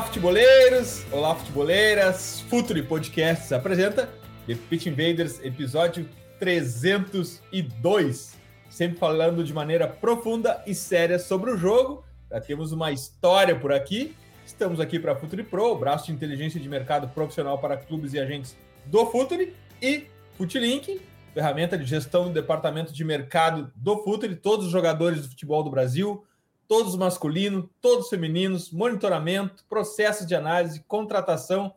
[0.00, 1.04] Olá, futeboleiros!
[1.12, 2.40] Olá, futeboleiras!
[2.48, 4.08] Futuri Podcasts apresenta
[4.46, 6.08] The Pitch Invaders, episódio
[6.38, 8.34] 302.
[8.70, 12.02] Sempre falando de maneira profunda e séria sobre o jogo.
[12.30, 14.16] Já temos uma história por aqui.
[14.46, 18.14] Estamos aqui para a Futuri Pro, o braço de inteligência de mercado profissional para clubes
[18.14, 19.54] e agentes do Futuri.
[19.82, 20.98] E Futilink,
[21.34, 24.34] ferramenta de gestão do departamento de mercado do Futuri.
[24.34, 26.24] Todos os jogadores do futebol do Brasil,
[26.70, 31.74] todos masculinos, todos femininos, monitoramento, processos de análise, contratação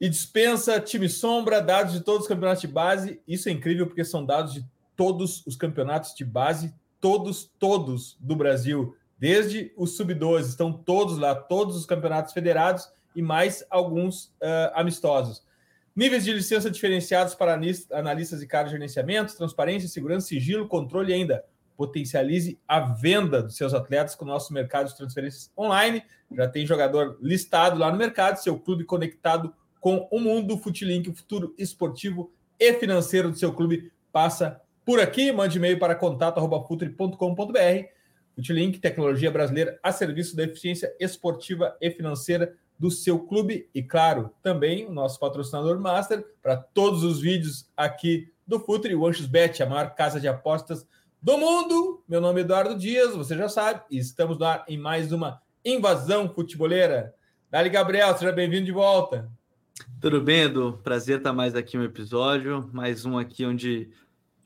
[0.00, 3.22] e dispensa, time sombra, dados de todos os campeonatos de base.
[3.24, 8.34] Isso é incrível porque são dados de todos os campeonatos de base, todos, todos do
[8.34, 14.72] Brasil, desde os sub-12, estão todos lá, todos os campeonatos federados e mais alguns uh,
[14.74, 15.46] amistosos.
[15.94, 17.56] Níveis de licença diferenciados para
[17.92, 21.44] analistas e caras de gerenciamento, transparência, segurança, sigilo, controle ainda
[21.80, 26.02] potencialize a venda dos seus atletas com o nosso mercado de transferências online.
[26.30, 30.58] Já tem jogador listado lá no mercado, seu clube conectado com o mundo.
[30.58, 35.32] Futilink, o futuro esportivo e financeiro do seu clube passa por aqui.
[35.32, 37.86] Mande e-mail para contato.futre.com.br.
[38.34, 43.70] Futilink, tecnologia brasileira a serviço da eficiência esportiva e financeira do seu clube.
[43.74, 49.06] E, claro, também o nosso patrocinador master para todos os vídeos aqui do Futre, o
[49.06, 50.86] AnxosBet, a maior casa de apostas
[51.22, 52.02] do mundo.
[52.08, 56.28] Meu nome é Eduardo Dias, você já sabe, e estamos lá em mais uma invasão
[56.28, 57.14] futeboleira.
[57.50, 59.30] Dali, Gabriel, seja bem-vindo de volta.
[60.00, 60.80] Tudo bem, Edu?
[60.82, 63.90] Prazer estar mais aqui no episódio, mais um aqui onde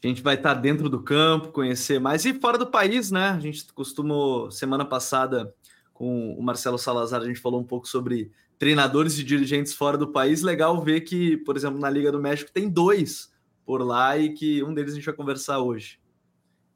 [0.03, 3.28] a gente vai estar dentro do campo, conhecer mais e fora do país, né?
[3.28, 5.54] A gente costumou, semana passada,
[5.93, 10.09] com o Marcelo Salazar, a gente falou um pouco sobre treinadores e dirigentes fora do
[10.09, 10.43] país.
[10.43, 13.32] Legal ver que, por exemplo, na Liga do México tem dois
[13.65, 15.98] por lá e que um deles a gente vai conversar hoje.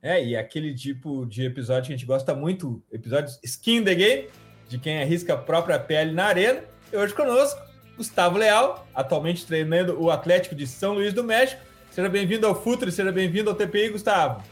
[0.02, 4.28] É, e aquele tipo de episódio que a gente gosta muito, episódios skin the game,
[4.68, 6.62] de quem arrisca a própria pele na arena.
[6.92, 7.60] E hoje conosco,
[7.96, 11.60] Gustavo Leal, atualmente treinando o Atlético de São Luís do México.
[11.90, 14.42] Seja bem-vindo ao Futre, seja bem-vindo ao TPI, Gustavo.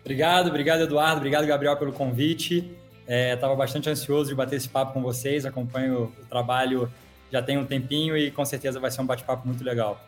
[0.00, 2.70] Obrigado, obrigado, Eduardo, obrigado, Gabriel, pelo convite.
[3.06, 6.90] Estava é, bastante ansioso de bater esse papo com vocês, acompanho o trabalho
[7.30, 10.00] já tem um tempinho e com certeza vai ser um bate-papo muito legal.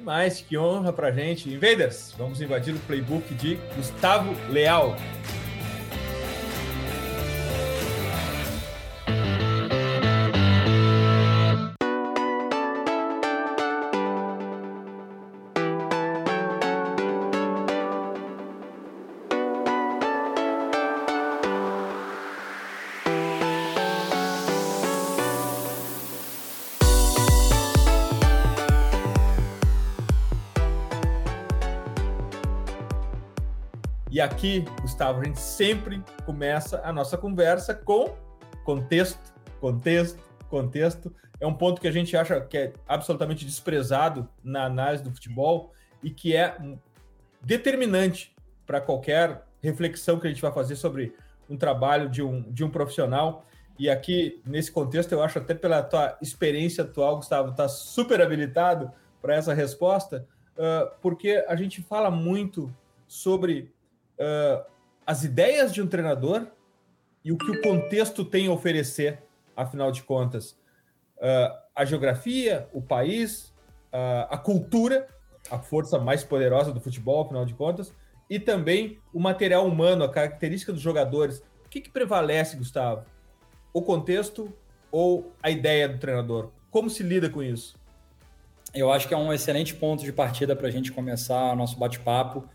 [0.00, 1.52] Demais, que honra pra gente.
[1.52, 4.96] Invaders, vamos invadir o playbook de Gustavo Leal.
[34.40, 38.16] Aqui, Gustavo, a gente sempre começa a nossa conversa com
[38.64, 40.18] contexto, contexto,
[40.48, 41.14] contexto.
[41.38, 45.74] É um ponto que a gente acha que é absolutamente desprezado na análise do futebol
[46.02, 46.56] e que é
[47.42, 48.34] determinante
[48.64, 51.14] para qualquer reflexão que a gente vai fazer sobre
[51.46, 53.44] um trabalho de um, de um profissional.
[53.78, 58.90] E aqui, nesse contexto, eu acho até pela tua experiência atual, Gustavo, está super habilitado
[59.20, 60.26] para essa resposta,
[60.56, 62.74] uh, porque a gente fala muito
[63.06, 63.70] sobre
[64.20, 64.64] uh,
[65.06, 66.46] as ideias de um treinador
[67.24, 69.22] e o que o contexto tem a oferecer,
[69.56, 70.52] afinal de contas.
[71.16, 73.54] Uh, a geografia, o país,
[73.92, 75.08] uh, a cultura,
[75.50, 77.92] a força mais poderosa do futebol, afinal de contas,
[78.28, 81.42] e também o material humano, a característica dos jogadores.
[81.64, 83.04] O que, que prevalece, Gustavo?
[83.72, 84.52] O contexto
[84.90, 86.50] ou a ideia do treinador?
[86.70, 87.76] Como se lida com isso?
[88.72, 91.76] Eu acho que é um excelente ponto de partida para a gente começar o nosso
[91.76, 92.48] bate-papo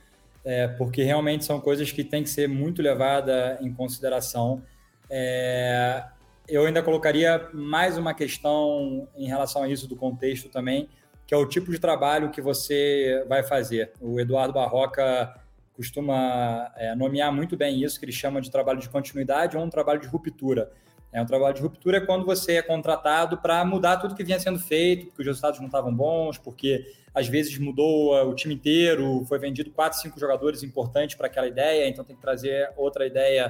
[0.45, 4.61] é, porque realmente são coisas que têm que ser muito levadas em consideração.
[5.09, 6.03] É,
[6.47, 10.87] eu ainda colocaria mais uma questão em relação a isso do contexto também,
[11.25, 13.91] que é o tipo de trabalho que você vai fazer.
[13.99, 15.33] O Eduardo Barroca
[15.75, 19.69] costuma é, nomear muito bem isso, que ele chama de trabalho de continuidade ou um
[19.69, 20.71] trabalho de ruptura.
[21.15, 24.37] É um trabalho de ruptura é quando você é contratado para mudar tudo que vinha
[24.37, 29.23] sendo feito, porque os resultados não estavam bons, porque às vezes mudou o time inteiro,
[29.25, 33.49] foi vendido quatro, cinco jogadores importantes para aquela ideia, então tem que trazer outra ideia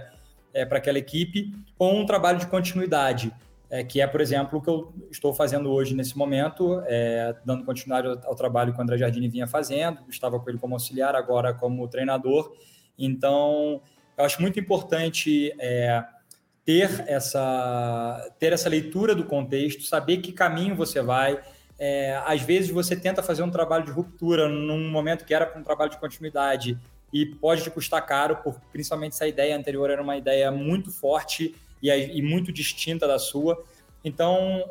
[0.54, 3.34] é, para aquela equipe, ou um trabalho de continuidade,
[3.68, 7.66] é, que é, por exemplo, o que eu estou fazendo hoje nesse momento, é, dando
[7.66, 11.16] continuidade ao, ao, trabalho que o André Jardini vinha fazendo, estava com ele como auxiliar,
[11.16, 12.56] agora como treinador.
[12.96, 13.82] Então,
[14.16, 15.52] eu acho muito importante
[16.66, 21.40] ter essa, ter essa leitura do contexto, saber que caminho você vai.
[21.78, 25.60] É, às vezes você tenta fazer um trabalho de ruptura num momento que era para
[25.60, 26.78] um trabalho de continuidade
[27.14, 30.92] e pode te custar caro, por, principalmente se a ideia anterior era uma ideia muito
[30.92, 33.64] forte e, e muito distinta da sua.
[34.04, 34.64] Então,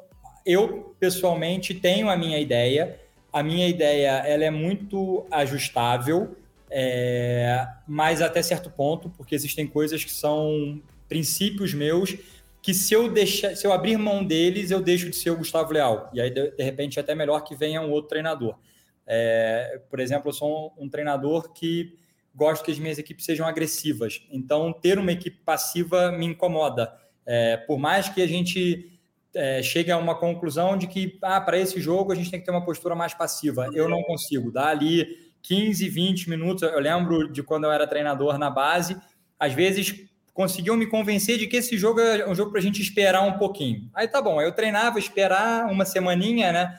[0.45, 2.99] eu pessoalmente tenho a minha ideia.
[3.33, 6.37] A minha ideia ela é muito ajustável,
[6.71, 12.17] é, mas até certo ponto, porque existem coisas que são princípios meus
[12.65, 15.71] que se eu deixar, se eu abrir mão deles, eu deixo de ser o Gustavo
[15.71, 16.11] Leal.
[16.15, 18.57] E aí, de, repente, é até melhor que venha um outro treinador.
[19.07, 21.95] É, por exemplo, eu sou um, um, treinador que
[22.35, 24.27] gosto que as minhas equipes sejam agressivas.
[24.31, 26.91] Então, ter uma equipe passiva me incomoda.
[27.27, 28.99] É, por mais que a gente
[29.35, 32.47] é, chegue a uma conclusão de que, ah, para esse jogo a gente tem que
[32.47, 33.69] ter uma postura mais passiva.
[33.75, 34.51] Eu não consigo.
[34.51, 36.63] Dá ali 15, 20 minutos.
[36.63, 38.97] Eu lembro de quando eu era treinador na base,
[39.39, 42.83] às vezes conseguiu me convencer de que esse jogo é um jogo para a gente
[42.83, 43.89] esperar um pouquinho.
[43.95, 46.79] Aí tá bom, eu treinava, esperar uma semaninha, né?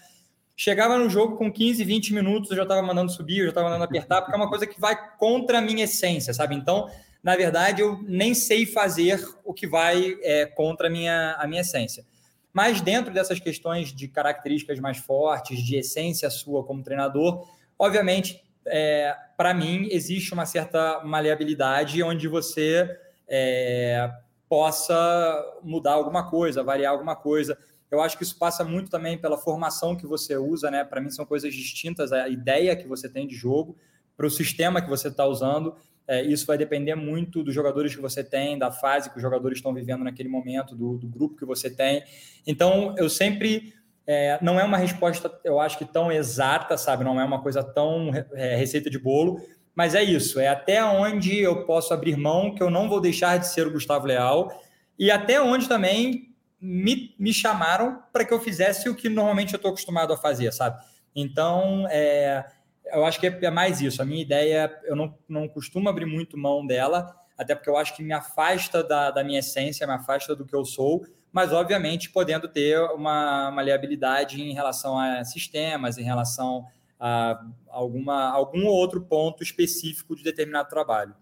[0.58, 3.68] Chegava no jogo com 15, 20 minutos, eu já estava mandando subir, eu já estava
[3.68, 6.54] mandando apertar, porque é uma coisa que vai contra a minha essência, sabe?
[6.54, 6.90] Então,
[7.24, 11.62] na verdade, eu nem sei fazer o que vai é, contra a minha, a minha
[11.62, 12.06] essência.
[12.54, 17.48] Mas dentro dessas questões de características mais fortes, de essência sua como treinador,
[17.80, 22.90] obviamente, é, para mim, existe uma certa maleabilidade onde você
[23.28, 24.12] é,
[24.50, 27.58] possa mudar alguma coisa, variar alguma coisa.
[27.90, 30.84] Eu acho que isso passa muito também pela formação que você usa, né?
[30.84, 33.78] Para mim são coisas distintas, a ideia que você tem de jogo,
[34.18, 35.76] para o sistema que você está usando.
[36.08, 39.58] É, isso vai depender muito dos jogadores que você tem, da fase que os jogadores
[39.58, 42.04] estão vivendo naquele momento, do, do grupo que você tem.
[42.46, 43.74] Então, eu sempre.
[44.08, 47.04] É, não é uma resposta, eu acho que tão exata, sabe?
[47.04, 49.42] Não é uma coisa tão é, receita de bolo,
[49.76, 53.38] mas é isso, é até onde eu posso abrir mão, que eu não vou deixar
[53.38, 54.50] de ser o Gustavo Leal,
[54.98, 59.58] e até onde também me, me chamaram para que eu fizesse o que normalmente eu
[59.58, 60.82] estou acostumado a fazer, sabe?
[61.14, 62.46] Então, é,
[62.88, 64.02] eu acho que é mais isso.
[64.02, 67.96] A minha ideia, eu não, não costumo abrir muito mão dela, até porque eu acho
[67.96, 72.10] que me afasta da, da minha essência, me afasta do que eu sou, mas obviamente
[72.10, 76.66] podendo ter uma maleabilidade em relação a sistemas, em relação
[77.00, 81.16] a alguma, algum outro ponto específico de determinado trabalho.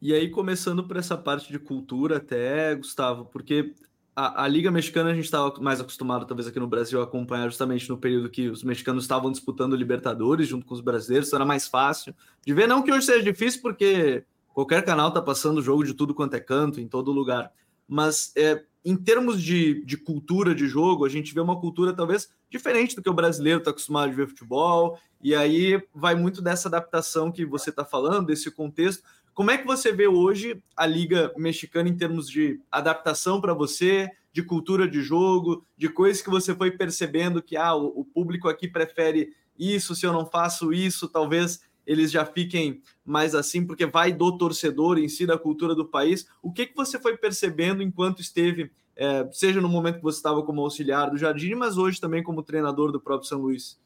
[0.00, 3.74] E aí, começando por essa parte de cultura, até, Gustavo, porque
[4.14, 7.48] a, a Liga Mexicana a gente estava mais acostumado, talvez aqui no Brasil, a acompanhar
[7.48, 11.66] justamente no período que os mexicanos estavam disputando Libertadores junto com os brasileiros, era mais
[11.66, 12.14] fácil
[12.44, 12.68] de ver.
[12.68, 16.40] Não que hoje seja difícil, porque qualquer canal está passando jogo de tudo quanto é
[16.40, 17.52] canto, em todo lugar.
[17.88, 22.28] Mas é, em termos de, de cultura de jogo, a gente vê uma cultura talvez
[22.50, 26.68] diferente do que o brasileiro está acostumado a ver futebol, e aí vai muito dessa
[26.68, 29.02] adaptação que você está falando, desse contexto.
[29.34, 34.10] Como é que você vê hoje a Liga Mexicana em termos de adaptação para você,
[34.32, 38.48] de cultura de jogo, de coisas que você foi percebendo que ah, o, o público
[38.48, 43.86] aqui prefere isso, se eu não faço isso, talvez eles já fiquem mais assim, porque
[43.86, 46.28] vai do torcedor em si, da cultura do país.
[46.42, 50.42] O que, que você foi percebendo enquanto esteve, é, seja no momento que você estava
[50.42, 53.80] como auxiliar do Jardim, mas hoje também como treinador do próprio São Luís?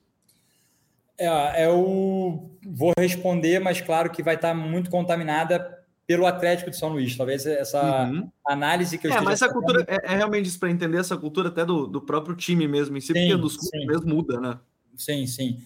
[1.17, 6.89] É, eu vou responder, mas claro que vai estar muito contaminada pelo Atlético de São
[6.89, 7.17] Luís.
[7.17, 8.29] Talvez essa uhum.
[8.45, 11.51] análise que eu É, mas essa cultura é, é, realmente isso para entender essa cultura
[11.51, 14.59] até do, do próprio time mesmo em si, sim, porque dos clubes mesmo muda, né?
[14.97, 15.63] Sim, sim.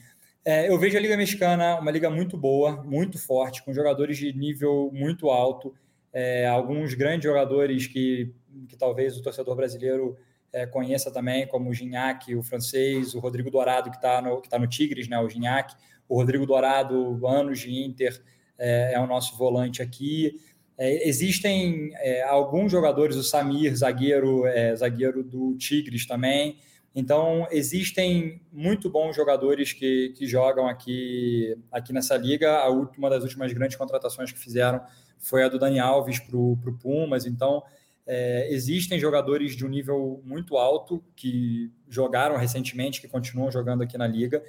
[0.49, 4.33] É, eu vejo a Liga Mexicana uma liga muito boa, muito forte, com jogadores de
[4.33, 5.75] nível muito alto,
[6.13, 8.33] é, alguns grandes jogadores que,
[8.69, 10.17] que talvez o torcedor brasileiro
[10.53, 14.57] é, conheça também, como o Gignac, o francês, o Rodrigo Dourado, que está no, tá
[14.57, 15.75] no Tigres, né, o Gignac,
[16.09, 18.23] o Rodrigo Dourado, anos de Inter,
[18.57, 20.41] é, é o nosso volante aqui.
[20.79, 24.45] É, existem é, alguns jogadores, o Samir, zagueiro,
[24.77, 26.57] zagueiro do Tigres também,
[26.99, 32.51] então, existem muito bons jogadores que, que jogam aqui, aqui nessa liga.
[32.57, 34.81] A última das últimas grandes contratações que fizeram
[35.19, 37.27] foi a do Dani Alves para o Pumas.
[37.27, 37.63] Então,
[38.07, 43.99] é, existem jogadores de um nível muito alto que jogaram recentemente, que continuam jogando aqui
[43.99, 44.43] na liga.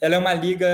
[0.00, 0.66] Ela é uma liga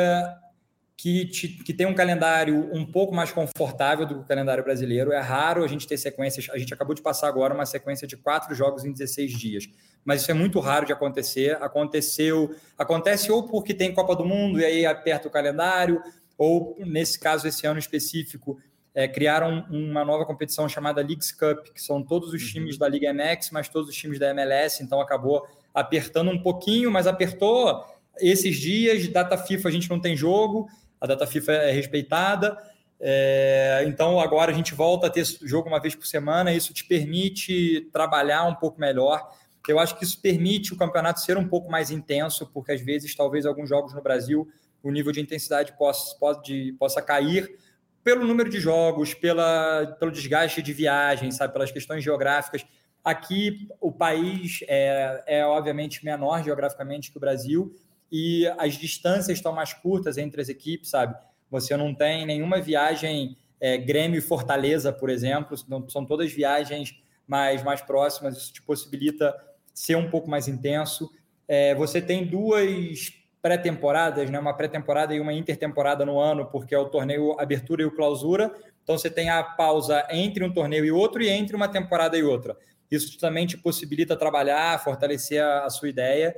[0.96, 5.10] que, te, que tem um calendário um pouco mais confortável do que o calendário brasileiro.
[5.10, 6.48] É raro a gente ter sequências.
[6.50, 9.68] A gente acabou de passar agora uma sequência de quatro jogos em 16 dias.
[10.06, 11.60] Mas isso é muito raro de acontecer.
[11.60, 16.00] Aconteceu, acontece ou porque tem Copa do Mundo e aí aperta o calendário,
[16.38, 18.58] ou nesse caso, esse ano específico,
[18.94, 22.48] é, criaram uma nova competição chamada Leagues Cup, que são todos os uhum.
[22.48, 26.90] times da Liga MX, mas todos os times da MLS, então acabou apertando um pouquinho,
[26.90, 27.84] mas apertou
[28.18, 30.68] esses dias, data FIFA a gente não tem jogo,
[31.00, 32.56] a data FIFA é respeitada.
[32.98, 36.84] É, então agora a gente volta a ter jogo uma vez por semana, isso te
[36.84, 39.30] permite trabalhar um pouco melhor.
[39.70, 43.14] Eu acho que isso permite o campeonato ser um pouco mais intenso, porque às vezes,
[43.14, 44.48] talvez alguns jogos no Brasil,
[44.82, 47.58] o nível de intensidade possa, pode, possa cair
[48.04, 52.64] pelo número de jogos, pela, pelo desgaste de viagem, sabe, pelas questões geográficas.
[53.04, 57.74] Aqui o país é, é obviamente menor geograficamente que o Brasil,
[58.10, 61.16] e as distâncias estão mais curtas entre as equipes, sabe?
[61.50, 65.56] Você não tem nenhuma viagem é, Grêmio Fortaleza, por exemplo,
[65.88, 66.94] são todas viagens
[67.26, 69.34] mais, mais próximas, isso te possibilita
[69.76, 71.10] ser um pouco mais intenso.
[71.46, 74.38] É, você tem duas pré-temporadas, né?
[74.40, 78.52] uma pré-temporada e uma intertemporada no ano, porque é o torneio Abertura e o Clausura.
[78.82, 82.22] Então você tem a pausa entre um torneio e outro e entre uma temporada e
[82.22, 82.56] outra.
[82.90, 86.34] Isso também te possibilita trabalhar, fortalecer a, a sua ideia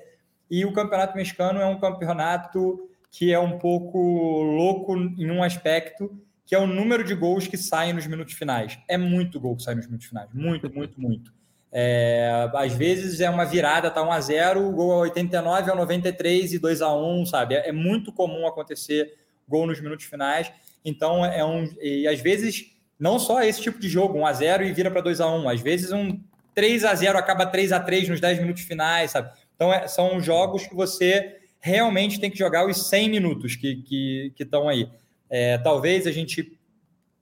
[0.51, 6.11] e o Campeonato Mexicano é um campeonato que é um pouco louco em um aspecto,
[6.45, 8.79] que é o número de gols que saem nos minutos finais.
[8.89, 10.29] É muito gol que sai nos minutos finais.
[10.33, 11.38] Muito, muito, muito.
[11.71, 15.77] É, às vezes é uma virada, tá 1 a 0 o gol é 89 ao
[15.77, 17.57] 93 e 2 a 1 sabe?
[17.57, 19.15] É, é muito comum acontecer
[19.47, 20.51] gol nos minutos finais.
[20.85, 21.69] Então, é um.
[21.81, 25.01] E às vezes, não só esse tipo de jogo, 1 a 0 e vira para
[25.01, 26.21] 2 a 1 Às vezes, um
[26.55, 29.31] 3 a 0 acaba 3 a 3 nos 10 minutos finais, sabe?
[29.55, 34.69] Então, é, são jogos que você realmente tem que jogar os 100 minutos que estão
[34.69, 34.89] aí.
[35.29, 36.57] É, talvez a gente,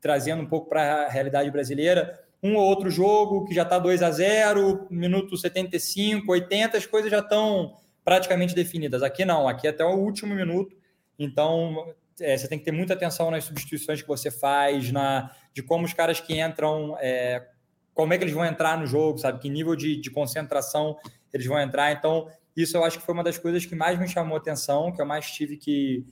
[0.01, 4.03] trazendo um pouco para a realidade brasileira, um ou outro jogo que já está 2
[4.03, 7.75] a 0 minuto 75, 80, as coisas já estão
[8.05, 9.03] praticamente definidas.
[9.03, 10.77] Aqui não, aqui é até o último minuto.
[11.19, 15.63] Então, é, você tem que ter muita atenção nas substituições que você faz, na, de
[15.63, 17.47] como os caras que entram, é,
[17.93, 19.41] como é que eles vão entrar no jogo, sabe?
[19.41, 20.97] Que nível de, de concentração
[21.33, 21.93] eles vão entrar.
[21.93, 25.01] Então, isso eu acho que foi uma das coisas que mais me chamou atenção, que
[25.01, 26.07] eu mais tive que,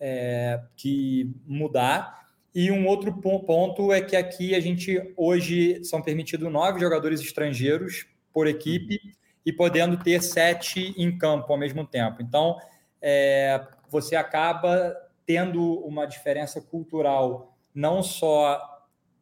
[0.00, 2.23] é, que mudar.
[2.54, 8.06] E um outro ponto é que aqui a gente hoje são permitidos nove jogadores estrangeiros
[8.32, 9.00] por equipe
[9.44, 12.22] e podendo ter sete em campo ao mesmo tempo.
[12.22, 12.56] Então,
[13.02, 14.94] é, você acaba
[15.26, 18.60] tendo uma diferença cultural não só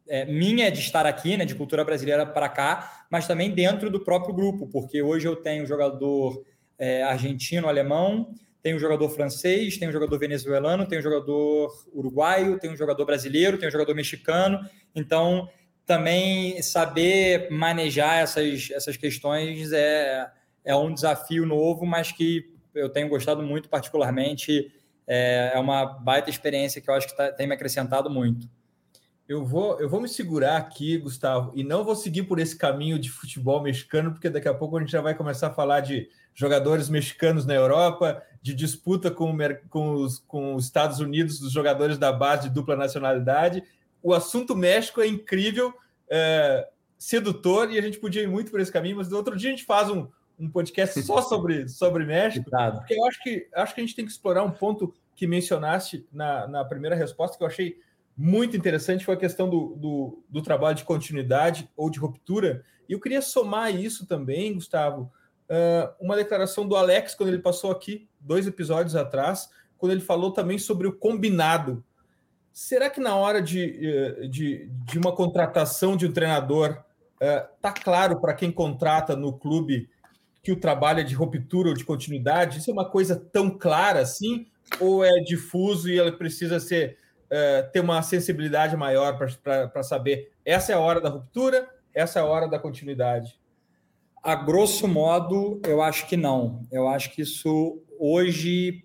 [0.07, 4.01] é, minha de estar aqui, né, de cultura brasileira para cá, mas também dentro do
[4.01, 6.45] próprio grupo, porque hoje eu tenho jogador
[6.79, 13.59] é, argentino, alemão, tenho jogador francês, tenho jogador venezuelano, tenho jogador uruguaio, tenho jogador brasileiro,
[13.59, 14.61] tenho jogador mexicano.
[14.95, 15.49] Então,
[15.85, 20.31] também saber manejar essas, essas questões é,
[20.64, 24.73] é um desafio novo, mas que eu tenho gostado muito, particularmente.
[25.07, 28.49] É, é uma baita experiência que eu acho que tá, tem me acrescentado muito.
[29.33, 32.99] Eu vou, eu vou me segurar aqui, Gustavo, e não vou seguir por esse caminho
[32.99, 36.11] de futebol mexicano, porque daqui a pouco a gente já vai começar a falar de
[36.35, 39.35] jogadores mexicanos na Europa, de disputa com,
[39.71, 43.65] com, os, com os Estados Unidos, dos jogadores da base de dupla nacionalidade.
[44.03, 45.73] O assunto México é incrível,
[46.11, 49.49] é, sedutor, e a gente podia ir muito por esse caminho, mas no outro dia
[49.49, 50.09] a gente faz um,
[50.39, 54.05] um podcast só sobre, sobre México, porque eu acho que, acho que a gente tem
[54.05, 57.81] que explorar um ponto que mencionaste na, na primeira resposta, que eu achei
[58.16, 62.64] muito interessante foi a questão do, do, do, trabalho de continuidade ou de ruptura.
[62.88, 65.11] E eu queria somar isso também, Gustavo,
[65.49, 70.31] uh, uma declaração do Alex, quando ele passou aqui, dois episódios atrás, quando ele falou
[70.31, 71.85] também sobre o combinado.
[72.52, 76.85] Será que na hora de, eh, de, de uma contratação de um treinador,
[77.57, 79.88] está uh, claro para quem contrata no clube
[80.42, 82.59] que o trabalho é de ruptura ou de continuidade?
[82.59, 84.47] Isso é uma coisa tão clara assim?
[84.78, 86.99] Ou é difuso e ela precisa ser
[87.35, 92.23] é, ter uma sensibilidade maior para saber essa é a hora da ruptura, essa é
[92.23, 93.41] a hora da continuidade?
[94.23, 96.61] A grosso modo, eu acho que não.
[96.71, 98.85] Eu acho que isso hoje,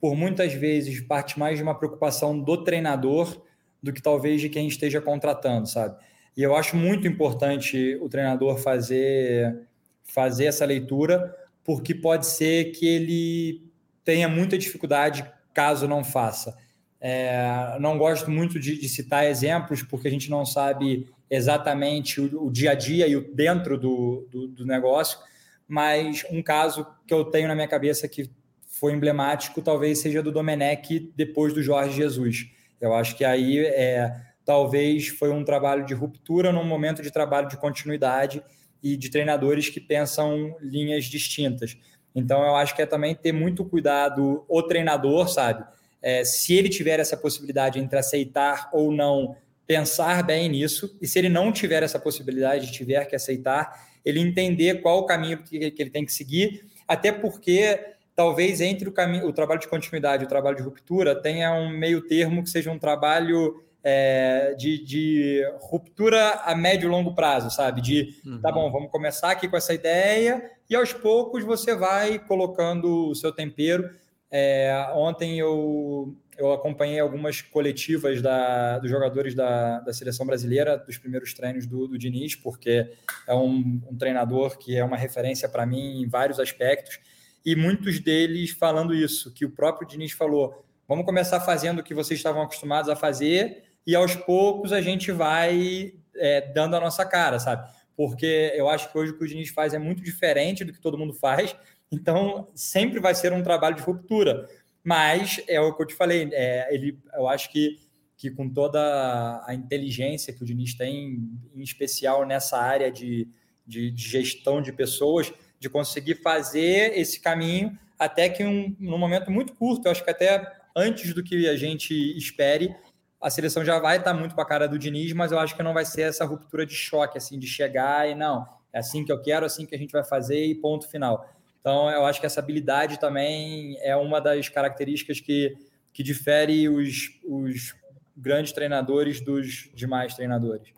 [0.00, 3.42] por muitas vezes, parte mais de uma preocupação do treinador
[3.82, 5.96] do que talvez de quem esteja contratando, sabe?
[6.36, 9.66] E eu acho muito importante o treinador fazer,
[10.04, 13.68] fazer essa leitura, porque pode ser que ele
[14.04, 16.56] tenha muita dificuldade caso não faça.
[17.00, 22.46] É, não gosto muito de, de, citar exemplos, porque a gente não sabe exatamente o,
[22.46, 25.18] o dia a dia e o dentro do, do, do, negócio,
[25.66, 28.30] mas um caso que eu tenho na minha cabeça que
[28.66, 32.50] foi emblemático, talvez seja do Domenech depois do Jorge Jesus.
[32.78, 34.14] Eu acho que aí é,
[34.44, 38.42] talvez foi um trabalho de ruptura num momento de trabalho de continuidade
[38.82, 41.76] e de treinadores que pensam linhas distintas.
[42.14, 45.64] Então, eu acho que é também ter muito cuidado o treinador, sabe?
[46.02, 51.18] É, se ele tiver essa possibilidade entre aceitar ou não, pensar bem nisso, e se
[51.18, 55.90] ele não tiver essa possibilidade, tiver que aceitar, ele entender qual o caminho que ele
[55.90, 57.78] tem que seguir, até porque
[58.16, 61.70] talvez entre o, caminho, o trabalho de continuidade e o trabalho de ruptura tenha um
[61.70, 67.50] meio termo que seja um trabalho é, de, de, ruptura a médio e longo prazo,
[67.50, 67.80] sabe?
[67.80, 68.40] De, tá uhum.
[68.40, 73.14] tá bom, vamos começar aqui com essa ideia e aos poucos você vai colocando o
[73.14, 73.88] seu tempero.
[74.32, 80.96] É, ontem eu, eu acompanhei algumas coletivas da, dos jogadores da, da seleção brasileira, dos
[80.96, 82.92] primeiros treinos do, do Diniz, porque
[83.26, 87.00] é um, um treinador que é uma referência para mim em vários aspectos,
[87.44, 91.94] e muitos deles falando isso, que o próprio Diniz falou: vamos começar fazendo o que
[91.94, 97.04] vocês estavam acostumados a fazer, e aos poucos a gente vai é, dando a nossa
[97.04, 97.68] cara, sabe?
[97.96, 100.80] Porque eu acho que hoje o que o Diniz faz é muito diferente do que
[100.80, 101.56] todo mundo faz,
[101.90, 104.48] então sempre vai ser um trabalho de ruptura.
[104.82, 107.78] Mas é o que eu te falei, é, ele, eu acho que,
[108.16, 113.28] que com toda a inteligência que o Diniz tem, em especial nessa área de,
[113.66, 119.30] de, de gestão de pessoas, de conseguir fazer esse caminho até que um, num momento
[119.30, 122.74] muito curto, eu acho que até antes do que a gente espere,
[123.20, 125.62] a seleção já vai estar muito com a cara do Diniz, mas eu acho que
[125.62, 129.12] não vai ser essa ruptura de choque, assim, de chegar e não, é assim que
[129.12, 131.28] eu quero, assim que a gente vai fazer e ponto final.
[131.60, 135.56] Então, eu acho que essa habilidade também é uma das características que,
[135.92, 137.74] que difere os, os
[138.16, 140.68] grandes treinadores dos demais treinadores.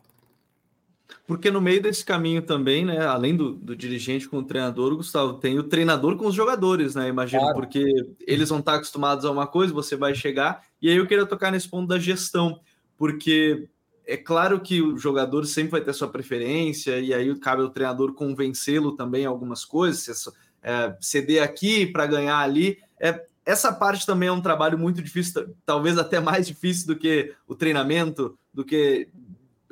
[1.25, 5.35] Porque no meio desse caminho também, né, além do, do dirigente com o treinador, Gustavo,
[5.35, 7.07] tem o treinador com os jogadores, né?
[7.07, 7.55] Imagino, claro.
[7.55, 7.83] porque
[8.27, 10.63] eles vão estar acostumados a uma coisa, você vai chegar.
[10.81, 12.59] E aí eu queria tocar nesse ponto da gestão,
[12.97, 13.69] porque
[14.05, 18.13] é claro que o jogador sempre vai ter sua preferência, e aí cabe ao treinador
[18.13, 20.29] convencê-lo também em algumas coisas,
[20.63, 22.79] é, ceder aqui para ganhar ali.
[22.99, 27.35] É, essa parte também é um trabalho muito difícil, talvez até mais difícil do que
[27.45, 29.09] o treinamento, do que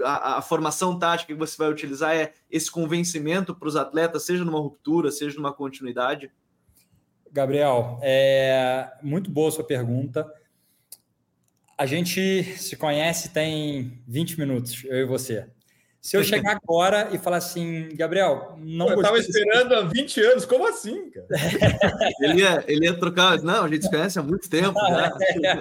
[0.04, 4.44] a, a, formação tática que você vai utilizar é esse convencimento para os atletas, seja
[4.44, 6.32] numa ruptura, seja numa continuidade?
[7.32, 10.30] Gabriel, é muito boa sua pergunta.
[11.78, 15.48] A gente se conhece tem 20 minutos, eu e você.
[16.02, 20.46] Se eu chegar agora e falar assim, Gabriel, não Eu estava esperando há 20 anos,
[20.46, 21.28] como assim, cara?
[22.20, 23.40] ele, ia, ele ia trocar.
[23.44, 24.74] Não, a gente se conhece há muito tempo.
[24.74, 25.12] Né?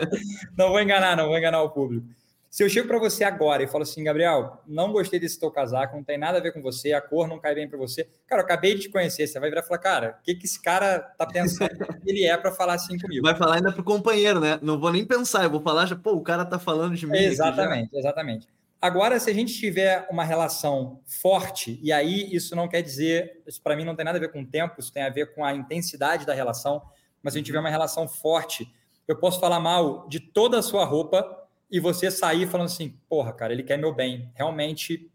[0.57, 2.07] não vou enganar, não vou enganar o público.
[2.49, 5.95] Se eu chego para você agora e falo assim, Gabriel, não gostei desse teu casaco,
[5.95, 8.09] não tem nada a ver com você, a cor não cai bem para você.
[8.27, 10.47] Cara, eu acabei de te conhecer, você vai virar e falar, cara, o que, que
[10.47, 13.23] esse cara tá pensando que ele é para falar assim comigo?
[13.23, 14.59] Vai falar ainda pro companheiro, né?
[14.63, 17.19] Não vou nem pensar, eu vou falar já, pô, o cara tá falando de mim.
[17.19, 18.49] Exatamente, exatamente.
[18.83, 23.61] Agora, se a gente tiver uma relação forte, e aí isso não quer dizer, isso
[23.61, 25.45] para mim não tem nada a ver com o tempo, isso tem a ver com
[25.45, 26.81] a intensidade da relação,
[27.23, 28.73] mas se a gente tiver uma relação forte,
[29.07, 31.27] eu posso falar mal de toda a sua roupa
[31.71, 34.33] e você sair falando assim, porra, cara, ele quer meu bem.
[34.35, 35.11] Realmente,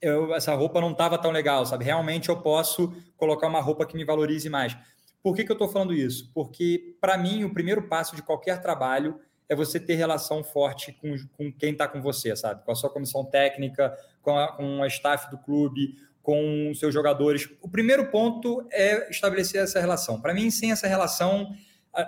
[0.00, 1.84] eu, essa roupa não estava tão legal, sabe?
[1.84, 4.76] Realmente eu posso colocar uma roupa que me valorize mais.
[5.22, 6.30] Por que, que eu estou falando isso?
[6.32, 9.20] Porque, para mim, o primeiro passo de qualquer trabalho
[9.50, 12.64] é você ter relação forte com, com quem está com você, sabe?
[12.64, 16.94] Com a sua comissão técnica, com a, com a staff do clube, com os seus
[16.94, 17.50] jogadores.
[17.60, 20.20] O primeiro ponto é estabelecer essa relação.
[20.20, 21.52] Para mim, sem essa relação,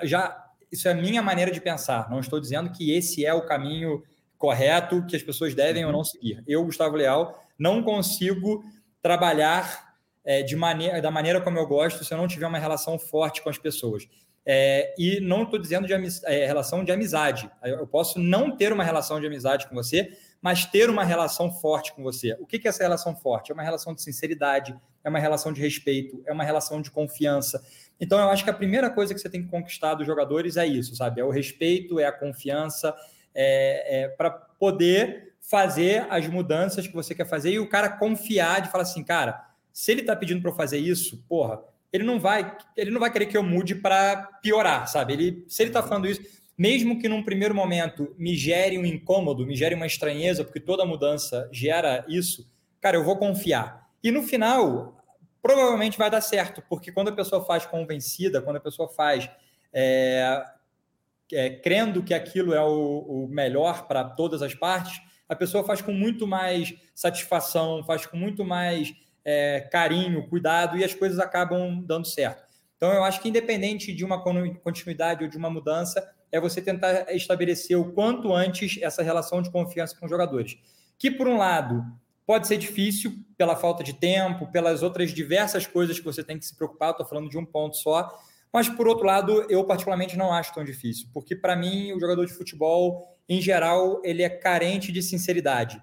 [0.04, 2.08] já isso é a minha maneira de pensar.
[2.08, 4.04] Não estou dizendo que esse é o caminho
[4.38, 6.44] correto que as pessoas devem ou não seguir.
[6.46, 8.62] Eu, Gustavo Leal, não consigo
[9.02, 13.00] trabalhar é, de maneira, da maneira como eu gosto se eu não tiver uma relação
[13.00, 14.08] forte com as pessoas.
[14.44, 15.92] É, e não estou dizendo de
[16.24, 17.50] é, relação de amizade.
[17.62, 21.92] Eu posso não ter uma relação de amizade com você, mas ter uma relação forte
[21.92, 22.36] com você.
[22.40, 23.52] O que, que é essa relação forte?
[23.52, 27.62] É uma relação de sinceridade, é uma relação de respeito, é uma relação de confiança.
[28.00, 30.66] Então, eu acho que a primeira coisa que você tem que conquistar dos jogadores é
[30.66, 31.20] isso, sabe?
[31.20, 32.92] É o respeito, é a confiança,
[33.32, 38.62] é, é para poder fazer as mudanças que você quer fazer e o cara confiar
[38.62, 41.60] de falar assim, cara, se ele está pedindo para eu fazer isso, porra,
[41.92, 45.12] ele não vai, ele não vai querer que eu mude para piorar, sabe?
[45.12, 46.22] Ele, se ele está falando isso,
[46.56, 50.86] mesmo que num primeiro momento me gere um incômodo, me gere uma estranheza, porque toda
[50.86, 52.50] mudança gera isso,
[52.80, 53.88] cara, eu vou confiar.
[54.02, 55.04] E no final,
[55.42, 59.28] provavelmente vai dar certo, porque quando a pessoa faz convencida, quando a pessoa faz
[59.72, 60.44] é,
[61.32, 65.80] é, crendo que aquilo é o, o melhor para todas as partes, a pessoa faz
[65.80, 68.92] com muito mais satisfação, faz com muito mais
[69.24, 72.42] é, carinho, cuidado e as coisas acabam dando certo.
[72.76, 77.14] Então, eu acho que independente de uma continuidade ou de uma mudança, é você tentar
[77.14, 80.58] estabelecer o quanto antes essa relação de confiança com os jogadores.
[80.98, 81.84] Que, por um lado,
[82.26, 86.46] pode ser difícil pela falta de tempo, pelas outras diversas coisas que você tem que
[86.46, 86.90] se preocupar.
[86.90, 88.18] Estou falando de um ponto só.
[88.52, 92.26] Mas, por outro lado, eu particularmente não acho tão difícil, porque, para mim, o jogador
[92.26, 95.80] de futebol, em geral, ele é carente de sinceridade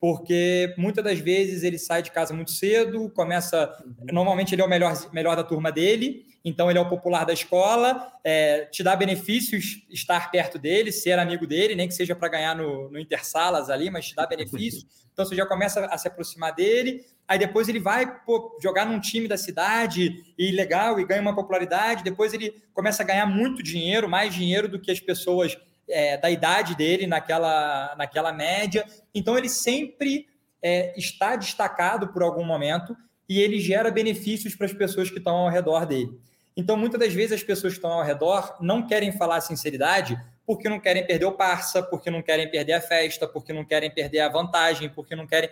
[0.00, 3.72] porque muitas das vezes ele sai de casa muito cedo, começa.
[4.12, 7.32] Normalmente ele é o melhor, melhor da turma dele, então ele é o popular da
[7.32, 12.28] escola, é, te dá benefícios estar perto dele, ser amigo dele, nem que seja para
[12.28, 14.86] ganhar no, no Intersalas ali, mas te dá benefícios.
[15.16, 19.00] Então você já começa a se aproximar dele, aí depois ele vai pô, jogar num
[19.00, 23.62] time da cidade e legal, e ganha uma popularidade, depois ele começa a ganhar muito
[23.62, 25.56] dinheiro, mais dinheiro do que as pessoas
[25.88, 28.84] é, da idade dele naquela, naquela média.
[29.14, 30.26] Então, ele sempre
[30.62, 32.96] é, está destacado por algum momento
[33.28, 36.10] e ele gera benefícios para as pessoas que estão ao redor dele.
[36.56, 40.68] Então, muitas das vezes, as pessoas que estão ao redor não querem falar sinceridade porque
[40.68, 44.20] não querem perder o parça, porque não querem perder a festa, porque não querem perder
[44.20, 45.50] a vantagem, porque não querem.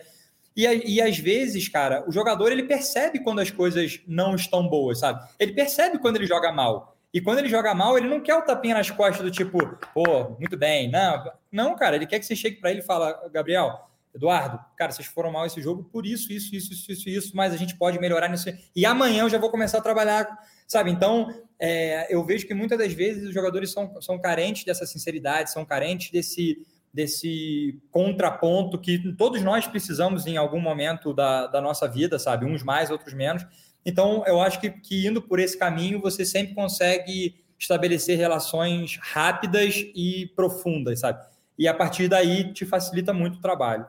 [0.57, 5.01] E, e às vezes, cara, o jogador ele percebe quando as coisas não estão boas,
[5.01, 5.29] sabe?
[5.39, 6.94] Ele percebe quando ele joga mal.
[7.15, 9.57] E quando ele joga mal, ele não quer o tapinha nas costas do tipo,
[9.95, 10.91] pô, muito bem.
[10.91, 14.91] Não, não, cara, ele quer que você chegue para ele e fala, Gabriel, Eduardo, cara,
[14.91, 17.77] vocês foram mal esse jogo por isso, isso, isso, isso, isso, isso, mas a gente
[17.77, 18.49] pode melhorar nisso.
[18.75, 20.27] E amanhã eu já vou começar a trabalhar,
[20.67, 20.91] sabe?
[20.91, 25.53] Então, é, eu vejo que muitas das vezes os jogadores são, são carentes dessa sinceridade,
[25.53, 31.87] são carentes desse, desse contraponto que todos nós precisamos em algum momento da, da nossa
[31.87, 32.45] vida, sabe?
[32.45, 33.47] Uns mais, outros menos.
[33.85, 39.75] Então, eu acho que, que indo por esse caminho, você sempre consegue estabelecer relações rápidas
[39.95, 41.25] e profundas, sabe?
[41.59, 43.87] E a partir daí te facilita muito o trabalho.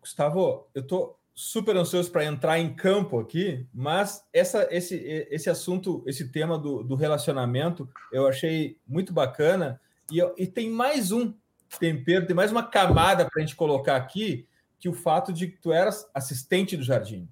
[0.00, 4.96] Gustavo, eu estou super ansioso para entrar em campo aqui, mas essa, esse,
[5.30, 9.80] esse assunto, esse tema do, do relacionamento, eu achei muito bacana.
[10.10, 11.34] E, e tem mais um
[11.78, 14.46] tempero, tem mais uma camada para a gente colocar aqui,
[14.78, 17.28] que o fato de que tu eras assistente do Jardim.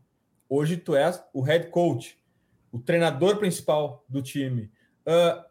[0.57, 2.17] Hoje tu és o head coach,
[2.71, 4.71] o treinador principal do time.
[5.05, 5.43] Uh,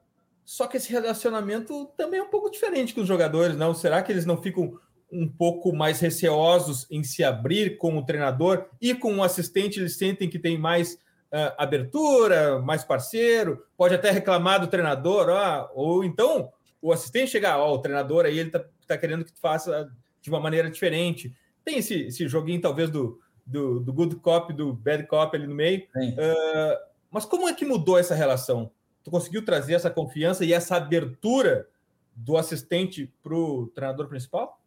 [0.45, 3.73] só que esse relacionamento também é um pouco diferente com os jogadores, não?
[3.73, 4.79] Será que eles não ficam
[5.11, 9.77] um pouco mais receosos em se abrir com o treinador e com o assistente?
[9.77, 15.69] Eles sentem que tem mais uh, abertura, mais parceiro, pode até reclamar do treinador, ah,
[15.73, 16.49] ou então
[16.81, 20.29] o assistente chegar, ó, o treinador aí ele tá, tá querendo que tu faça de
[20.29, 21.35] uma maneira diferente.
[21.65, 25.55] Tem esse, esse joguinho, talvez, do, do, do good cop, do bad cop ali no
[25.55, 25.83] meio.
[25.95, 26.77] Uh,
[27.11, 28.71] mas como é que mudou essa relação?
[29.03, 31.67] Tu conseguiu trazer essa confiança e essa abertura
[32.15, 34.59] do assistente para o treinador principal?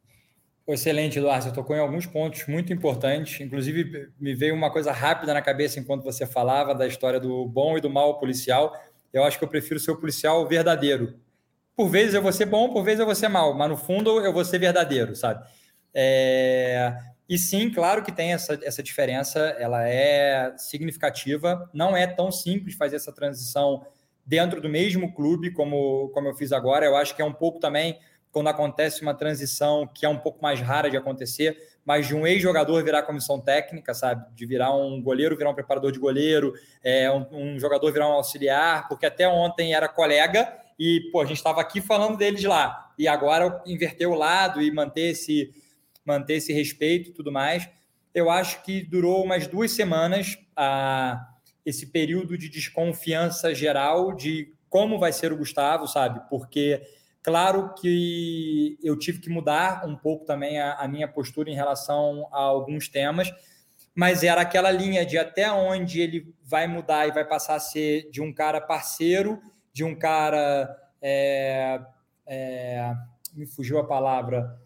[0.67, 1.45] Excelente, Eduardo.
[1.45, 3.41] Você tocou em alguns pontos muito importantes.
[3.41, 7.79] Inclusive, me veio uma coisa rápida na cabeça enquanto você falava da história do bom
[7.79, 8.77] e do mal policial.
[9.12, 11.19] Eu acho que eu prefiro ser o policial verdadeiro.
[11.77, 14.21] Por vezes eu vou ser bom, por vezes eu vou ser mal, mas no fundo
[14.21, 15.47] eu vou ser verdadeiro, sabe?
[15.95, 16.97] É...
[17.29, 21.69] E sim, claro que tem essa, essa diferença, ela é significativa.
[21.73, 23.85] Não é tão simples fazer essa transição
[24.25, 26.87] dentro do mesmo clube como, como eu fiz agora.
[26.87, 27.99] Eu acho que é um pouco também
[28.37, 32.27] quando acontece uma transição que é um pouco mais rara de acontecer, mas de um
[32.27, 34.27] ex-jogador virar comissão técnica, sabe?
[34.35, 36.53] De virar um goleiro, virar um preparador de goleiro,
[36.85, 41.25] é, um, um jogador virar um auxiliar, porque até ontem era colega e pô, a
[41.25, 42.93] gente estava aqui falando dele de lá.
[42.99, 45.51] E agora inverter o lado e manter esse
[46.07, 47.69] manter esse respeito e tudo mais.
[48.14, 54.99] Eu acho que durou umas duas semanas a, esse período de desconfiança geral de como
[54.99, 56.21] vai ser o Gustavo, sabe?
[56.31, 56.81] Porque,
[57.23, 62.29] claro que eu tive que mudar um pouco também a, a minha postura em relação
[62.33, 63.33] a alguns temas,
[63.95, 68.11] mas era aquela linha de até onde ele vai mudar e vai passar a ser
[68.11, 69.40] de um cara parceiro,
[69.73, 70.75] de um cara.
[71.01, 71.81] É,
[72.27, 72.92] é,
[73.35, 74.59] me fugiu a palavra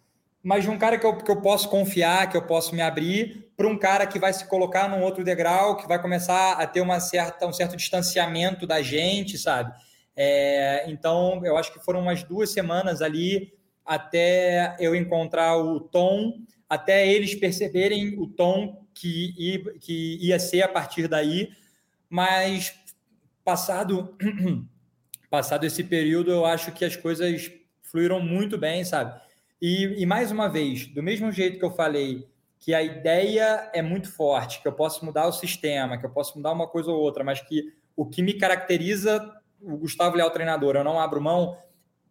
[0.43, 3.51] mas de um cara que eu, que eu posso confiar, que eu posso me abrir,
[3.57, 6.81] para um cara que vai se colocar num outro degrau, que vai começar a ter
[6.81, 9.73] uma certa, um certo distanciamento da gente, sabe?
[10.17, 13.53] É, então, eu acho que foram umas duas semanas ali
[13.85, 20.69] até eu encontrar o tom, até eles perceberem o tom que que ia ser a
[20.69, 21.51] partir daí.
[22.09, 22.75] Mas
[23.45, 24.17] passado,
[25.29, 27.51] passado esse período, eu acho que as coisas
[27.83, 29.21] fluíram muito bem, sabe?
[29.61, 32.27] E, e, mais uma vez, do mesmo jeito que eu falei
[32.59, 36.37] que a ideia é muito forte, que eu posso mudar o sistema, que eu posso
[36.37, 40.77] mudar uma coisa ou outra, mas que o que me caracteriza, o Gustavo Leal treinador,
[40.77, 41.57] eu não abro mão,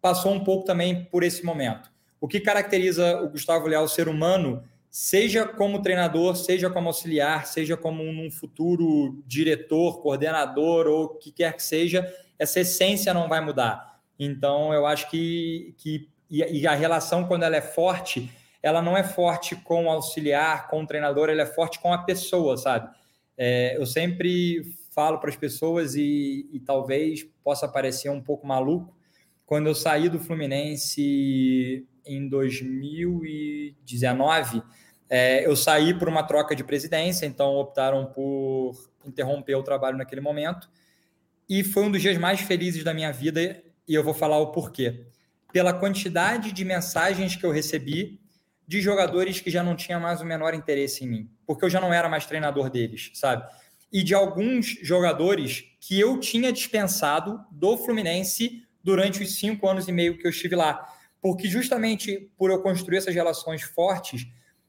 [0.00, 1.90] passou um pouco também por esse momento.
[2.20, 7.76] O que caracteriza o Gustavo Leal ser humano seja como treinador, seja como auxiliar, seja
[7.76, 13.40] como um futuro diretor, coordenador ou o que quer que seja, essa essência não vai
[13.40, 14.00] mudar.
[14.18, 18.30] Então, eu acho que, que e a relação, quando ela é forte,
[18.62, 21.98] ela não é forte com o auxiliar, com o treinador, ela é forte com a
[21.98, 22.88] pessoa, sabe?
[23.36, 28.94] É, eu sempre falo para as pessoas e, e talvez possa parecer um pouco maluco,
[29.46, 34.62] quando eu saí do Fluminense em 2019,
[35.08, 40.20] é, eu saí por uma troca de presidência, então optaram por interromper o trabalho naquele
[40.20, 40.70] momento.
[41.48, 44.52] E foi um dos dias mais felizes da minha vida, e eu vou falar o
[44.52, 45.04] porquê.
[45.52, 48.20] Pela quantidade de mensagens que eu recebi
[48.66, 51.80] de jogadores que já não tinham mais o menor interesse em mim, porque eu já
[51.80, 53.44] não era mais treinador deles, sabe?
[53.92, 59.92] E de alguns jogadores que eu tinha dispensado do Fluminense durante os cinco anos e
[59.92, 60.86] meio que eu estive lá.
[61.20, 64.26] Porque justamente por eu construir essas relações fortes,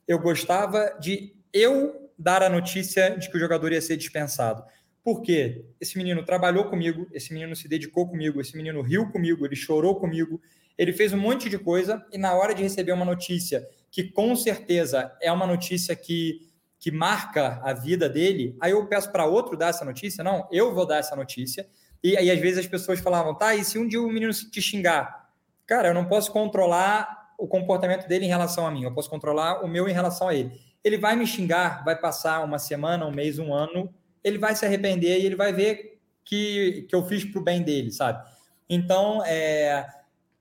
[0.08, 4.64] eu gostava de eu dar a notícia de que o jogador ia ser dispensado.
[5.04, 9.56] Porque esse menino trabalhou comigo, esse menino se dedicou comigo, esse menino riu comigo, ele
[9.56, 10.40] chorou comigo,
[10.78, 14.36] ele fez um monte de coisa e na hora de receber uma notícia que com
[14.36, 16.48] certeza é uma notícia que,
[16.80, 20.24] que marca a vida dele, aí eu peço para outro dar essa notícia?
[20.24, 21.68] Não, eu vou dar essa notícia.
[22.04, 24.62] E aí às vezes as pessoas falavam, tá, e se um dia o menino te
[24.62, 25.30] xingar?
[25.68, 29.64] Cara, eu não posso controlar o comportamento dele em relação a mim, eu posso controlar
[29.64, 30.52] o meu em relação a ele.
[30.84, 34.66] Ele vai me xingar, vai passar uma semana, um mês, um ano, ele vai se
[34.66, 38.24] arrepender e ele vai ver que, que eu fiz para o bem dele, sabe?
[38.70, 39.86] Então, é,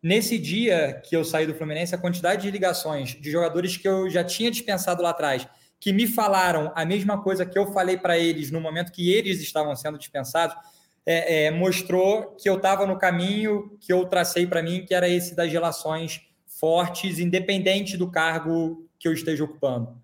[0.03, 4.09] nesse dia que eu saí do Fluminense, a quantidade de ligações de jogadores que eu
[4.09, 5.47] já tinha dispensado lá atrás,
[5.81, 9.41] que me falaram a mesma coisa que eu falei para eles no momento que eles
[9.41, 10.55] estavam sendo dispensados,
[11.07, 15.09] é, é, mostrou que eu estava no caminho que eu tracei para mim, que era
[15.09, 19.97] esse das relações fortes, independente do cargo que eu esteja ocupando.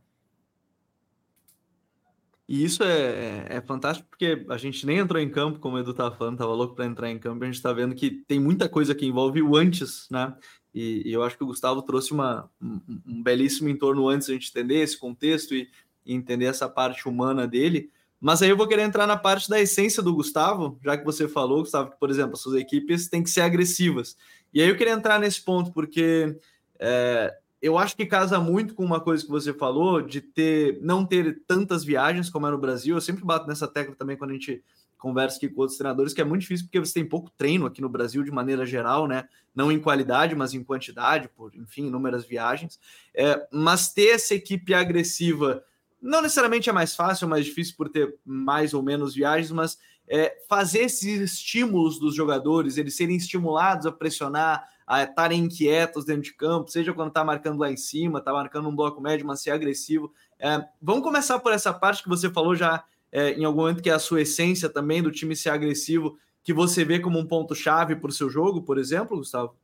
[2.48, 5.80] E isso é, é, é, fantástico porque a gente nem entrou em campo, como o
[5.80, 8.38] Edu estava falando, estava louco para entrar em campo, a gente está vendo que tem
[8.38, 10.32] muita coisa que envolve o antes, né?
[10.72, 14.32] E, e eu acho que o Gustavo trouxe uma, um, um, belíssimo entorno antes a
[14.32, 15.68] gente entender esse contexto e,
[16.04, 17.90] e, entender essa parte humana dele.
[18.20, 21.26] Mas aí eu vou querer entrar na parte da essência do Gustavo, já que você
[21.26, 24.16] falou, Gustavo, que, por exemplo, as suas equipes têm que ser agressivas.
[24.54, 26.38] E aí eu queria entrar nesse ponto, porque
[26.78, 31.04] é, eu acho que casa muito com uma coisa que você falou, de ter não
[31.04, 32.96] ter tantas viagens como é no Brasil.
[32.96, 34.62] Eu sempre bato nessa tecla também quando a gente
[34.98, 37.80] conversa aqui com outros treinadores, que é muito difícil porque você tem pouco treino aqui
[37.80, 39.28] no Brasil de maneira geral, né?
[39.54, 42.80] Não em qualidade, mas em quantidade, por enfim, inúmeras viagens.
[43.14, 45.62] É, mas ter essa equipe agressiva
[46.00, 49.78] não necessariamente é mais fácil, é mais difícil por ter mais ou menos viagens, mas
[50.08, 56.22] é, fazer esses estímulos dos jogadores, eles serem estimulados a pressionar, a estarem inquietos dentro
[56.22, 59.40] de campo, seja quando está marcando lá em cima, está marcando um bloco médio, mas
[59.40, 60.12] ser agressivo.
[60.38, 63.90] É, vamos começar por essa parte que você falou já é, em algum momento, que
[63.90, 67.96] é a sua essência também do time ser agressivo, que você vê como um ponto-chave
[67.96, 69.57] para o seu jogo, por exemplo, Gustavo?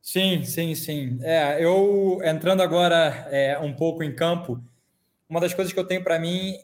[0.00, 1.18] Sim, sim, sim.
[1.22, 4.62] É, eu entrando agora é, um pouco em campo,
[5.28, 6.54] uma das coisas que eu tenho para mim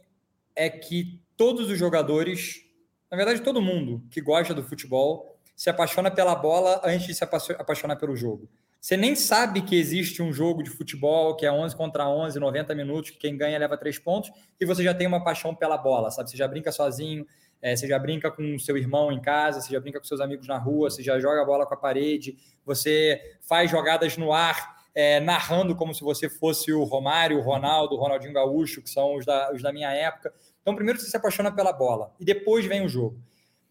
[0.55, 2.63] é que todos os jogadores,
[3.11, 5.30] na verdade todo mundo que gosta do futebol,
[5.61, 8.49] se apaixona pela bola antes de se apaixonar pelo jogo.
[8.81, 12.75] Você nem sabe que existe um jogo de futebol que é 11 contra 11, 90
[12.75, 16.11] minutos, que quem ganha leva três pontos, e você já tem uma paixão pela bola,
[16.11, 16.31] sabe?
[16.31, 17.27] Você já brinca sozinho,
[17.61, 20.49] é, você já brinca com seu irmão em casa, você já brinca com seus amigos
[20.49, 24.77] na rua, você já joga a bola com a parede, você faz jogadas no ar
[24.95, 29.15] é, narrando como se você fosse o Romário, o Ronaldo, o Ronaldinho Gaúcho, que são
[29.15, 30.33] os da, os da minha época.
[30.63, 33.21] Então, primeiro você se apaixona pela bola e depois vem o jogo.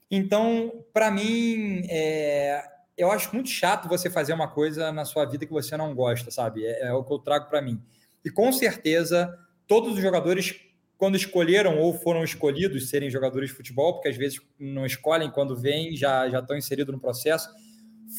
[0.09, 2.63] Então, para mim, é,
[2.97, 6.31] eu acho muito chato você fazer uma coisa na sua vida que você não gosta,
[6.31, 6.65] sabe?
[6.65, 7.81] É, é o que eu trago para mim.
[8.25, 9.33] E com certeza,
[9.67, 10.55] todos os jogadores,
[10.97, 15.55] quando escolheram ou foram escolhidos serem jogadores de futebol, porque às vezes não escolhem quando
[15.55, 17.49] vêm, já, já estão inseridos no processo,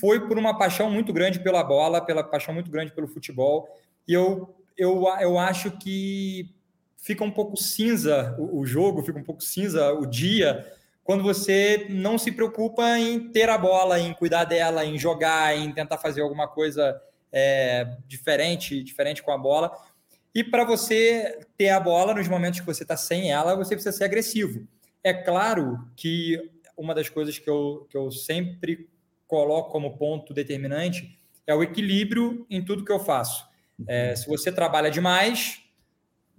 [0.00, 3.68] foi por uma paixão muito grande pela bola, pela paixão muito grande pelo futebol.
[4.06, 6.54] E eu, eu, eu acho que
[6.96, 10.64] fica um pouco cinza o, o jogo, fica um pouco cinza o dia,
[11.02, 15.72] quando você não se preocupa em ter a bola, em cuidar dela, em jogar, em
[15.72, 17.00] tentar fazer alguma coisa
[17.32, 19.72] é, diferente, diferente com a bola.
[20.34, 23.96] E para você ter a bola nos momentos que você está sem ela, você precisa
[23.96, 24.66] ser agressivo.
[25.02, 26.38] É claro que
[26.76, 28.88] uma das coisas que eu, que eu sempre
[29.26, 33.48] coloco como ponto determinante é o equilíbrio em tudo que eu faço.
[33.86, 35.62] É, se você trabalha demais,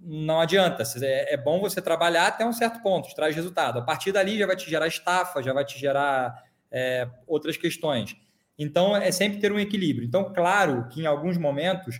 [0.04, 0.82] não adianta.
[1.00, 3.78] É, é bom você trabalhar até um certo ponto, traz resultado.
[3.78, 8.16] A partir dali já vai te gerar estafa, já vai te gerar é, outras questões.
[8.58, 10.06] Então, é sempre ter um equilíbrio.
[10.06, 11.98] Então, claro que em alguns momentos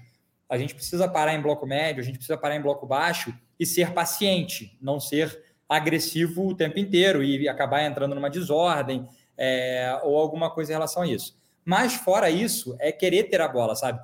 [0.49, 3.65] a gente precisa parar em bloco médio, a gente precisa parar em bloco baixo e
[3.65, 10.19] ser paciente, não ser agressivo o tempo inteiro e acabar entrando numa desordem é, ou
[10.19, 11.41] alguma coisa em relação a isso.
[11.65, 14.01] Mas fora isso, é querer ter a bola, sabe?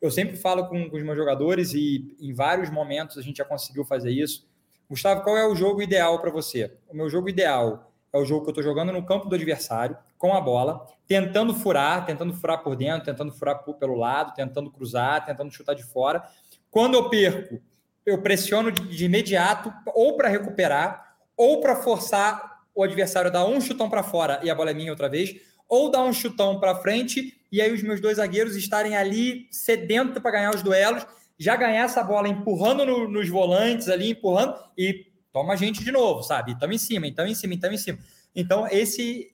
[0.00, 3.44] Eu sempre falo com, com os meus jogadores e em vários momentos a gente já
[3.44, 4.46] conseguiu fazer isso.
[4.88, 6.72] Gustavo, qual é o jogo ideal para você?
[6.88, 9.96] O meu jogo ideal é o jogo que eu estou jogando no campo do adversário,
[10.16, 14.70] com a bola, tentando furar, tentando furar por dentro, tentando furar por, pelo lado, tentando
[14.70, 16.22] cruzar, tentando chutar de fora.
[16.70, 17.60] Quando eu perco,
[18.06, 23.44] eu pressiono de, de imediato, ou para recuperar, ou para forçar o adversário a dar
[23.44, 25.34] um chutão para fora e a bola é minha outra vez,
[25.68, 30.20] ou dar um chutão para frente e aí os meus dois zagueiros estarem ali sedento
[30.20, 31.06] para ganhar os duelos,
[31.38, 35.92] já ganhar essa bola empurrando no, nos volantes ali, empurrando e toma a gente de
[35.92, 36.52] novo, sabe?
[36.52, 37.98] Estamos em cima, então em cima, então em cima.
[38.34, 39.32] Então esse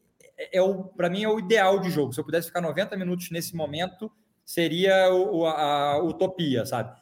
[0.53, 2.12] é o para mim é o ideal de jogo.
[2.12, 4.11] Se eu pudesse ficar 90 minutos nesse momento,
[4.44, 6.94] seria o, a, a utopia, sabe?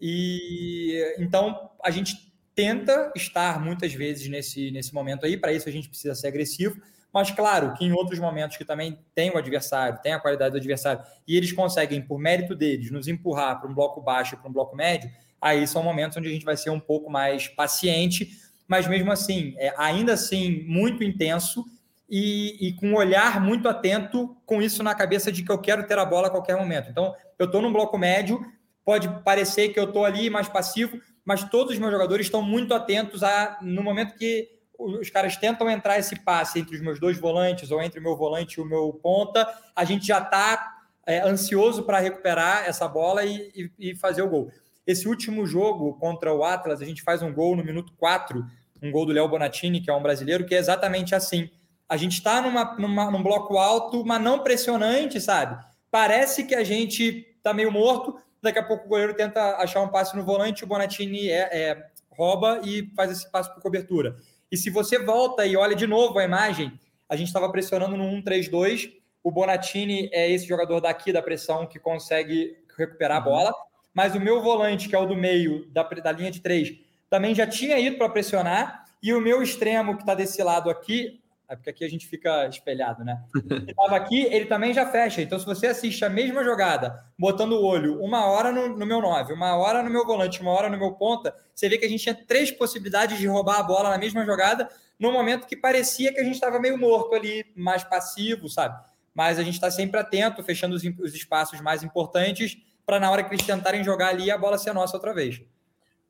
[0.00, 5.72] E então a gente tenta estar muitas vezes nesse, nesse momento aí, para isso a
[5.72, 6.80] gente precisa ser agressivo,
[7.12, 10.58] mas claro que em outros momentos que também tem o adversário, tem a qualidade do
[10.58, 14.52] adversário, e eles conseguem, por mérito deles, nos empurrar para um bloco baixo para um
[14.52, 18.30] bloco médio, aí são momentos onde a gente vai ser um pouco mais paciente,
[18.68, 21.64] mas mesmo assim, é, ainda assim, muito intenso
[22.08, 25.86] e, e, com um olhar muito atento com isso na cabeça de que eu quero
[25.86, 26.90] ter a bola a qualquer momento.
[26.90, 28.44] Então, eu estou num bloco médio,
[28.84, 32.74] pode parecer que eu estou ali mais passivo, mas todos os meus jogadores estão muito
[32.74, 34.48] atentos a, no momento que
[34.80, 38.16] os caras tentam entrar esse passe entre os meus dois volantes ou entre o meu
[38.16, 43.24] volante e o meu ponta, a gente já está é, ansioso para recuperar essa bola
[43.24, 44.50] e, e, e, fazer o gol.
[44.86, 48.44] Esse último jogo contra o Atlas, a gente faz um gol no minuto 4,
[48.82, 51.50] um gol do Léo Bonatini, que é um brasileiro, que é exatamente assim.
[51.88, 55.62] A gente está numa, numa, num bloco alto, mas não pressionante, sabe?
[55.90, 59.88] Parece que a gente está meio morto, daqui a pouco o goleiro tenta achar um
[59.88, 64.16] passe no volante, o Bonatini é, é rouba e faz esse passe por cobertura.
[64.50, 66.72] E se você volta e olha de novo a imagem,
[67.08, 68.92] a gente estava pressionando no 1-3-2.
[69.22, 73.54] O Bonatini é esse jogador daqui da pressão que consegue recuperar a bola.
[73.94, 76.72] Mas o meu volante, que é o do meio, da, da linha de três,
[77.08, 78.86] também já tinha ido para pressionar.
[79.02, 82.46] E o meu extremo, que está desse lado aqui, é porque aqui a gente fica
[82.46, 83.24] espelhado, né?
[83.34, 85.20] Ele aqui, ele também já fecha.
[85.20, 89.00] Então, se você assiste a mesma jogada, botando o olho uma hora no, no meu
[89.00, 91.88] 9, uma hora no meu volante, uma hora no meu ponta, você vê que a
[91.88, 96.14] gente tinha três possibilidades de roubar a bola na mesma jogada, no momento que parecia
[96.14, 98.80] que a gente estava meio morto ali, mais passivo, sabe?
[99.12, 103.24] Mas a gente está sempre atento, fechando os, os espaços mais importantes, para na hora
[103.24, 105.42] que eles tentarem jogar ali, a bola ser nossa outra vez.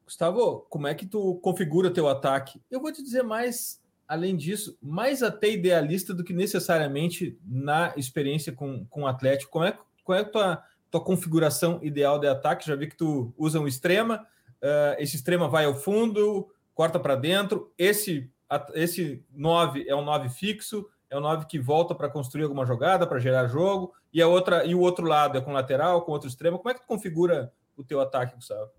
[0.05, 2.61] Gustavo, como é que tu configura teu ataque?
[2.71, 8.53] Eu vou te dizer mais além disso, mais até idealista do que necessariamente na experiência
[8.53, 9.53] com, com o Atlético.
[9.53, 12.67] Como é, qual é a tua, tua configuração ideal de ataque?
[12.67, 14.27] Já vi que tu usa um extrema,
[14.61, 17.73] uh, esse extrema vai ao fundo, corta para dentro.
[17.79, 18.29] Esse
[18.75, 23.07] esse 9 é um 9 fixo, é um 9 que volta para construir alguma jogada,
[23.07, 26.29] para gerar jogo, e a outra e o outro lado é com lateral, com outro
[26.29, 26.59] extremo.
[26.59, 28.73] Como é que tu configura o teu ataque, Gustavo?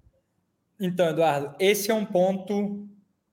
[0.78, 2.86] Então, Eduardo, esse é um ponto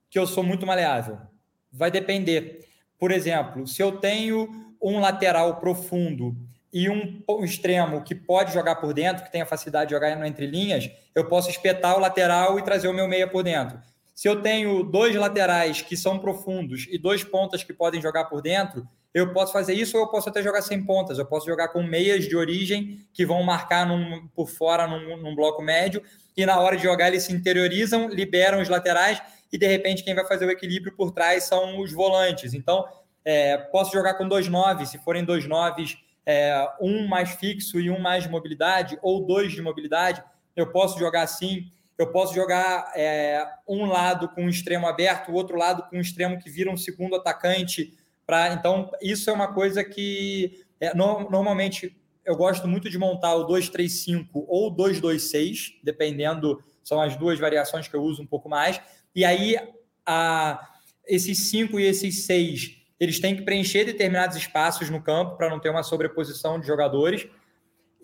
[0.09, 1.27] que eu sou muito maleável
[1.71, 2.65] Vai depender.
[2.97, 6.35] Por exemplo, se eu tenho um lateral profundo
[6.71, 10.45] e um, extremo que pode jogar por dentro, que tem a facilidade de jogar entre
[10.45, 13.79] linhas, eu posso espetar o lateral e trazer o meu meia por dentro.
[14.13, 18.41] Se eu tenho dois laterais que são profundos e dois pontas que podem jogar por
[18.41, 21.17] dentro, eu posso fazer isso ou eu posso até jogar sem pontas.
[21.17, 25.35] Eu posso jogar com meias de origem que vão marcar num, por fora num, num
[25.35, 26.03] bloco médio
[26.35, 30.15] e na hora de jogar eles se interiorizam, liberam os laterais e de repente quem
[30.15, 32.53] vai fazer o equilíbrio por trás são os volantes.
[32.53, 32.87] Então,
[33.25, 37.89] é, posso jogar com dois nove, se forem dois noves, é, um mais fixo e
[37.89, 40.23] um mais de mobilidade, ou dois de mobilidade,
[40.55, 41.71] eu posso jogar assim.
[41.97, 46.01] Eu posso jogar é, um lado com um extremo aberto, o outro lado com um
[46.01, 47.93] extremo que vira um segundo atacante.
[48.25, 53.35] Pra, então, isso é uma coisa que é, no, normalmente eu gosto muito de montar
[53.35, 58.79] o 2-3-5 ou 2-2-6, dependendo, são as duas variações que eu uso um pouco mais
[59.15, 59.57] e aí,
[60.05, 60.69] a,
[61.07, 65.59] esses cinco e esses seis, eles têm que preencher determinados espaços no campo para não
[65.59, 67.27] ter uma sobreposição de jogadores.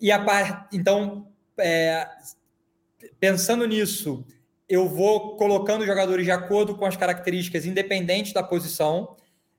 [0.00, 0.68] E a par...
[0.72, 2.08] então, é,
[3.20, 4.24] pensando nisso,
[4.68, 9.16] eu vou colocando jogadores de acordo com as características independentes da posição.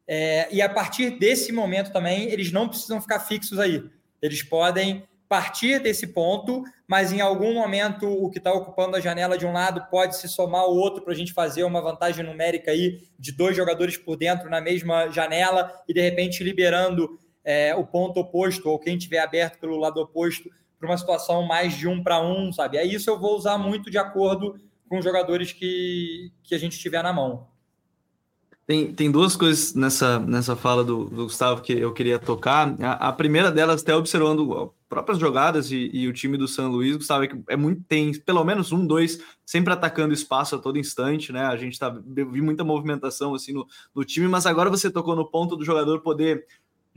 [0.07, 3.83] É, e a partir desse momento também, eles não precisam ficar fixos aí.
[4.21, 9.37] Eles podem partir desse ponto, mas em algum momento o que está ocupando a janela
[9.37, 12.71] de um lado pode se somar ao outro para a gente fazer uma vantagem numérica
[12.71, 17.85] aí de dois jogadores por dentro na mesma janela e de repente liberando é, o
[17.85, 20.49] ponto oposto ou quem tiver aberto pelo lado oposto
[20.79, 22.77] para uma situação mais de um para um, sabe?
[22.77, 24.55] Aí isso eu vou usar muito de acordo
[24.87, 27.47] com os jogadores que, que a gente tiver na mão.
[28.65, 32.75] Tem, tem duas coisas nessa, nessa fala do, do Gustavo que eu queria tocar.
[32.81, 36.95] A, a, primeira delas, até observando próprias jogadas e, e, o time do São Luís,
[36.95, 40.79] Gustavo, é que é muito, tem pelo menos um, dois, sempre atacando espaço a todo
[40.79, 41.45] instante, né?
[41.45, 45.29] A gente tá, vi muita movimentação assim no, no time, mas agora você tocou no
[45.29, 46.45] ponto do jogador poder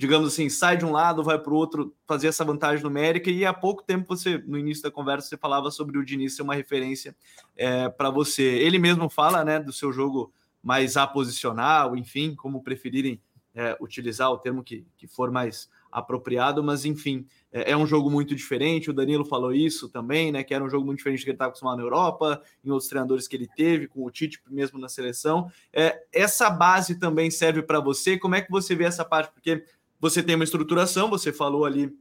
[0.00, 3.30] digamos assim, sai de um lado, vai para o outro, fazer essa vantagem numérica.
[3.30, 6.40] E há pouco tempo você, no início da conversa, você falava sobre o Diniz ser
[6.40, 7.14] uma referência
[7.54, 8.42] é, para você.
[8.42, 10.32] Ele mesmo fala, né, do seu jogo
[10.62, 13.20] mais aposicional, enfim, como preferirem
[13.54, 18.10] é, utilizar o termo que, que for mais apropriado, mas enfim, é, é, um jogo
[18.10, 18.90] muito diferente.
[18.90, 20.44] O Danilo falou isso também, né?
[20.44, 23.26] Que era um jogo muito diferente que ele estava acostumado na Europa, em outros treinadores
[23.26, 25.50] que ele teve, com o Tite mesmo na seleção.
[25.72, 28.18] É, essa base também serve para você.
[28.18, 29.32] Como é que você vê essa parte?
[29.32, 29.64] Porque
[29.98, 31.92] você tem uma estruturação, você falou ali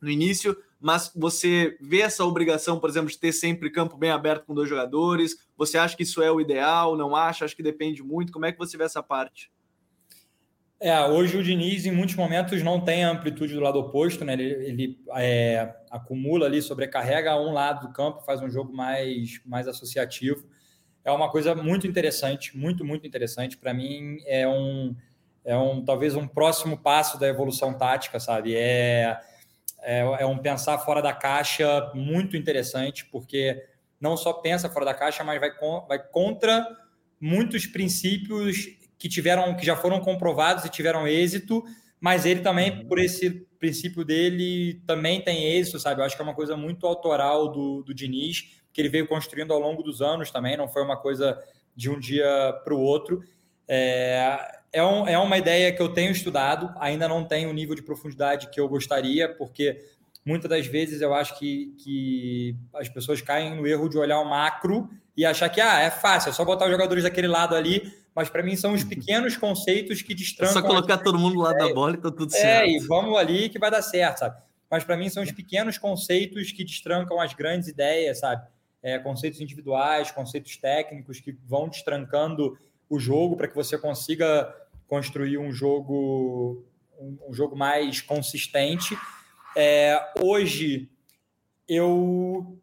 [0.00, 4.44] no início, mas você vê essa obrigação, por exemplo, de ter sempre campo bem aberto
[4.46, 5.36] com dois jogadores?
[5.56, 6.96] Você acha que isso é o ideal?
[6.96, 7.44] Não acha?
[7.44, 8.32] Acho que depende muito.
[8.32, 9.50] Como é que você vê essa parte?
[10.84, 14.32] É, hoje o Diniz, em muitos momentos, não tem amplitude do lado oposto, né?
[14.32, 19.68] Ele, ele é, acumula ali, sobrecarrega um lado do campo, faz um jogo mais, mais
[19.68, 20.44] associativo.
[21.04, 23.56] É uma coisa muito interessante, muito, muito interessante.
[23.56, 24.96] Para mim, é um
[25.44, 28.56] é um talvez um próximo passo da evolução tática, sabe?
[28.56, 29.20] É,
[29.82, 33.64] é, é, um pensar fora da caixa muito interessante, porque
[34.00, 35.52] não só pensa fora da caixa, mas vai,
[35.86, 36.66] vai contra
[37.20, 41.64] muitos princípios que tiveram, que já foram comprovados e tiveram êxito,
[42.00, 42.86] mas ele também, uhum.
[42.86, 46.00] por esse princípio dele, também tem êxito, sabe?
[46.00, 49.52] Eu acho que é uma coisa muito autoral do, do Diniz, que ele veio construindo
[49.52, 51.36] ao longo dos anos também, não foi uma coisa
[51.74, 52.24] de um dia
[52.62, 53.24] para o outro.
[53.66, 57.74] É, é, um, é uma ideia que eu tenho estudado, ainda não tenho o nível
[57.74, 59.84] de profundidade que eu gostaria, porque
[60.24, 64.30] muitas das vezes eu acho que, que as pessoas caem no erro de olhar o
[64.30, 68.00] macro e achar que ah, é fácil, é só botar os jogadores daquele lado ali,
[68.14, 70.58] mas para mim são os pequenos conceitos que destrancam.
[70.58, 72.64] É só colocar todo mundo do lado da bola e tá tudo certo.
[72.64, 74.40] É, e vamos ali que vai dar certo, sabe?
[74.70, 78.46] Mas para mim são os pequenos conceitos que destrancam as grandes ideias, sabe?
[78.82, 82.58] É, conceitos individuais, conceitos técnicos que vão destrancando
[82.88, 84.54] o jogo para que você consiga
[84.86, 86.64] construir um jogo
[86.98, 88.96] um, jogo mais consistente.
[89.56, 90.90] É, hoje
[91.68, 92.58] eu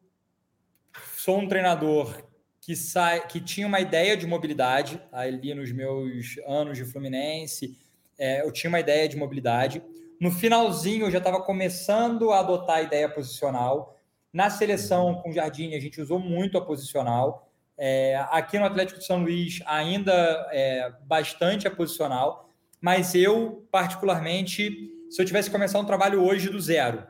[1.15, 2.28] sou um treinador
[2.69, 7.75] que sai, que tinha uma ideia de mobilidade ali nos meus anos de Fluminense,
[8.15, 9.81] é, eu tinha uma ideia de mobilidade.
[10.21, 13.99] No finalzinho eu já estava começando a adotar a ideia posicional.
[14.31, 17.51] Na seleção com o Jardim a gente usou muito a posicional.
[17.75, 20.13] É, aqui no Atlético de São Luís ainda
[20.51, 26.49] é bastante a posicional, mas eu, particularmente, se eu tivesse que começar um trabalho hoje
[26.49, 27.01] do zero,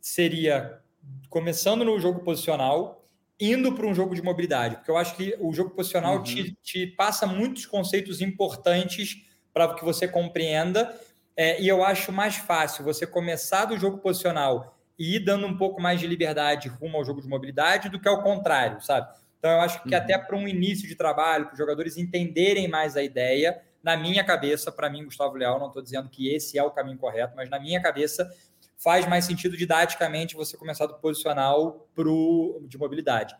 [0.00, 0.80] seria
[1.28, 3.05] começando no jogo posicional,
[3.38, 6.22] indo para um jogo de mobilidade, porque eu acho que o jogo posicional uhum.
[6.22, 9.22] te, te, passa muitos conceitos importantes
[9.52, 10.98] para que você compreenda,
[11.36, 15.56] é, e eu acho mais fácil você começar do jogo posicional e ir dando um
[15.56, 19.08] pouco mais de liberdade rumo ao jogo de mobilidade do que ao contrário, sabe?
[19.38, 20.00] Então, eu acho que uhum.
[20.00, 24.24] até para um início de trabalho, para os jogadores entenderem mais a ideia, na minha
[24.24, 27.48] cabeça, para mim, Gustavo Leal, não estou dizendo que esse é o caminho correto, mas
[27.48, 28.28] na minha cabeça
[28.76, 33.34] faz mais sentido didaticamente você começar do posicional para o de mobilidade.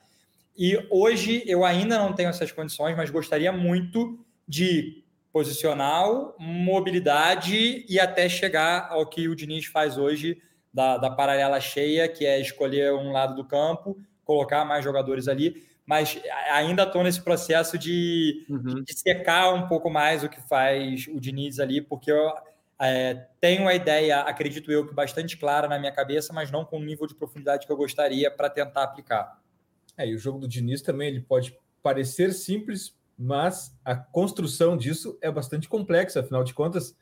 [0.56, 4.18] E hoje eu ainda não tenho essas condições, mas gostaria muito
[4.48, 10.40] de posicional, mobilidade e até chegar ao que o Diniz faz hoje
[10.72, 15.66] da, da paralela cheia, que é escolher um lado do campo, colocar mais jogadores ali
[15.86, 16.20] mas
[16.50, 18.82] ainda estou nesse processo de, uhum.
[18.82, 22.34] de, secar um pouco mais o que faz o Diniz ali, porque eu
[22.80, 26.78] é, tenho a ideia, acredito eu, que bastante clara na minha cabeça, mas não com
[26.78, 29.40] o nível de profundidade que eu gostaria para tentar aplicar.
[29.96, 35.18] É, e o jogo do Diniz também ele pode parecer simples, mas a construção disso
[35.22, 36.94] é bastante complexa, afinal de contas,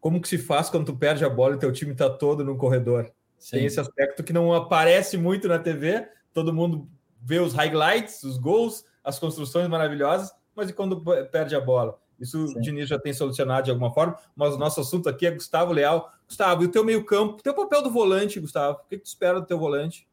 [0.00, 2.56] como que se faz quando tu perde a bola e teu time está todo no
[2.56, 3.12] corredor?
[3.38, 3.58] Sim.
[3.58, 6.88] Tem esse aspecto que não aparece muito na TV, todo mundo
[7.20, 11.98] ver os highlights, os gols, as construções maravilhosas, mas e quando perde a bola?
[12.20, 12.58] Isso Sim.
[12.58, 15.72] o Diniz já tem solucionado de alguma forma, mas o nosso assunto aqui é Gustavo
[15.72, 16.12] Leal.
[16.26, 18.78] Gustavo, e o teu meio-campo, o teu papel do volante, Gustavo?
[18.78, 20.06] O que, tu espera do teu volante?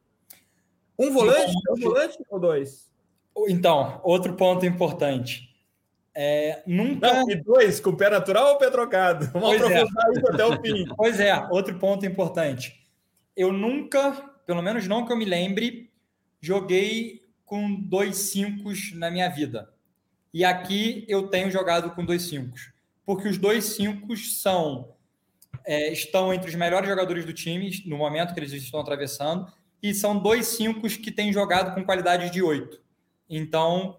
[0.98, 1.54] Um volante?
[1.70, 2.90] Um volante ou dois?
[3.50, 5.48] Então, outro ponto importante.
[6.16, 7.14] É, nunca.
[7.14, 9.30] Não, e dois, com pé natural ou pé trocado?
[9.32, 9.66] Vamos pois é.
[9.66, 10.12] aprofundar é.
[10.14, 10.86] isso até o fim.
[10.98, 12.88] Pois é, outro ponto importante.
[13.36, 14.14] Eu nunca,
[14.48, 15.92] pelo menos não que eu me lembre,
[16.42, 19.72] joguei com dois cinco na minha vida.
[20.34, 22.56] E aqui eu tenho jogado com dois cinco,
[23.06, 24.94] porque os dois cinco são
[25.66, 29.52] é, estão entre os melhores jogadores do time no momento que eles estão atravessando
[29.82, 32.82] e são dois cinco que têm jogado com qualidade de oito.
[33.30, 33.98] Então,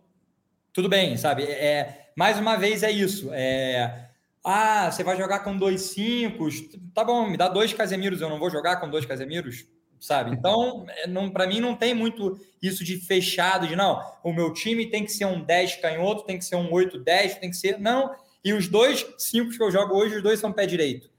[0.73, 1.45] tudo bem, sabe?
[1.45, 3.31] É, mais uma vez é isso.
[3.33, 4.09] É,
[4.45, 6.49] ah, você vai jogar com dois cinco,
[6.95, 9.67] tá bom, me dá dois Casemiros, eu não vou jogar com dois Casemiros,
[10.01, 10.31] sabe?
[10.33, 14.87] Então, é, para mim não tem muito isso de fechado, de não, o meu time
[14.91, 17.79] tem que ser um 10 canhoto, tem que ser um 8-10, tem que ser.
[17.79, 21.11] Não, e os dois cinco que eu jogo hoje, os dois são pé direito.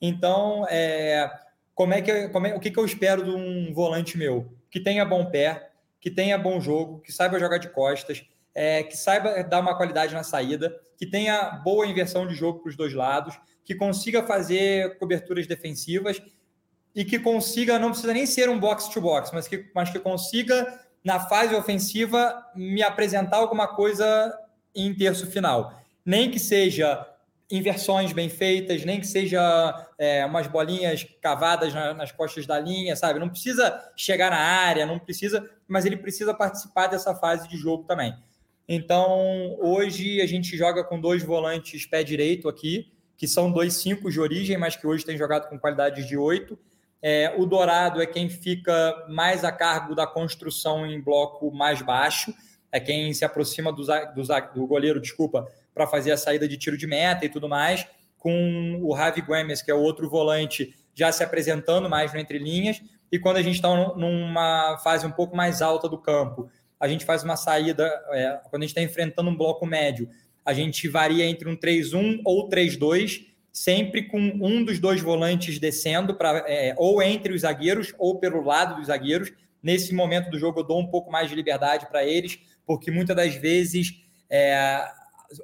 [0.00, 1.30] Então, é,
[1.74, 4.52] como é que como é, o que, que eu espero de um volante meu?
[4.70, 5.70] Que tenha bom pé,
[6.00, 8.24] que tenha bom jogo, que saiba jogar de costas,
[8.54, 12.70] é, que saiba dar uma qualidade na saída, que tenha boa inversão de jogo para
[12.70, 16.22] os dois lados, que consiga fazer coberturas defensivas
[16.94, 21.18] e que consiga, não precisa nem ser um box-to-box, mas que, mas que consiga, na
[21.18, 24.32] fase ofensiva, me apresentar alguma coisa
[24.74, 25.78] em terço final.
[26.04, 27.06] Nem que seja
[27.50, 32.96] inversões bem feitas, nem que seja é, umas bolinhas cavadas na, nas costas da linha,
[32.96, 33.18] sabe?
[33.18, 37.84] Não precisa chegar na área, não precisa, mas ele precisa participar dessa fase de jogo
[37.84, 38.14] também.
[38.66, 44.10] Então, hoje a gente joga com dois volantes pé direito aqui, que são dois cinco
[44.10, 46.58] de origem, mas que hoje tem jogado com qualidade de oito.
[47.06, 52.32] É, o Dourado é quem fica mais a cargo da construção em bloco mais baixo,
[52.72, 54.22] é quem se aproxima do, do,
[54.54, 57.86] do goleiro, desculpa, para fazer a saída de tiro de meta e tudo mais,
[58.16, 62.38] com o Ravi Gomes, que é o outro volante, já se apresentando mais no entre
[62.38, 62.80] linhas,
[63.12, 66.48] e quando a gente está numa fase um pouco mais alta do campo,
[66.80, 70.08] a gente faz uma saída, é, quando a gente está enfrentando um bloco médio,
[70.42, 76.16] a gente varia entre um 3-1 ou 3-2, sempre com um dos dois volantes descendo,
[76.16, 79.32] pra, é, ou entre os zagueiros ou pelo lado dos zagueiros.
[79.62, 83.14] Nesse momento do jogo, eu dou um pouco mais de liberdade para eles, porque muitas
[83.14, 83.94] das vezes
[84.28, 84.84] é,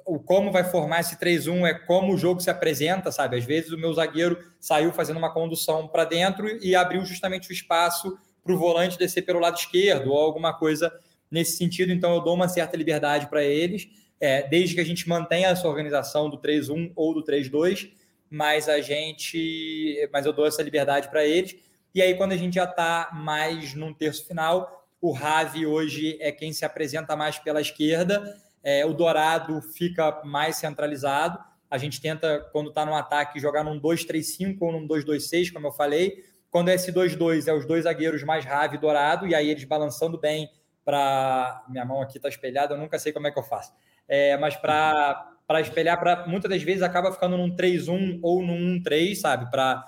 [0.05, 3.37] o como vai formar esse 3-1 é como o jogo se apresenta, sabe?
[3.37, 7.53] Às vezes o meu zagueiro saiu fazendo uma condução para dentro e abriu justamente o
[7.53, 10.91] espaço para o volante descer pelo lado esquerdo ou alguma coisa
[11.31, 13.87] nesse sentido, então eu dou uma certa liberdade para eles,
[14.19, 17.89] é, desde que a gente mantenha essa organização do 3-1 ou do 3-2,
[18.31, 20.09] mas a gente.
[20.13, 21.57] Mas eu dou essa liberdade para eles.
[21.93, 26.31] E aí, quando a gente já está mais num terço final, o Ravi hoje é
[26.31, 31.37] quem se apresenta mais pela esquerda, é, o Dourado fica mais centralizado.
[31.69, 35.71] A gente tenta, quando está no ataque, jogar num 2-3-5 ou num 2-2-6, como eu
[35.73, 36.23] falei.
[36.49, 39.63] Quando é esse 2-2, é os dois zagueiros mais Ravi e Dourado, e aí eles
[39.65, 40.49] balançando bem
[40.85, 41.65] para.
[41.67, 43.73] Minha mão aqui está espelhada, eu nunca sei como é que eu faço.
[44.07, 49.15] É, mas para espelhar, para muitas das vezes acaba ficando num 3-1 ou num 1-3,
[49.15, 49.49] sabe?
[49.49, 49.83] Para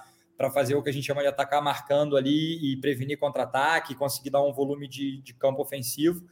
[0.52, 4.44] fazer o que a gente chama de atacar marcando ali e prevenir contra-ataque, conseguir dar
[4.44, 6.26] um volume de, de campo ofensivo.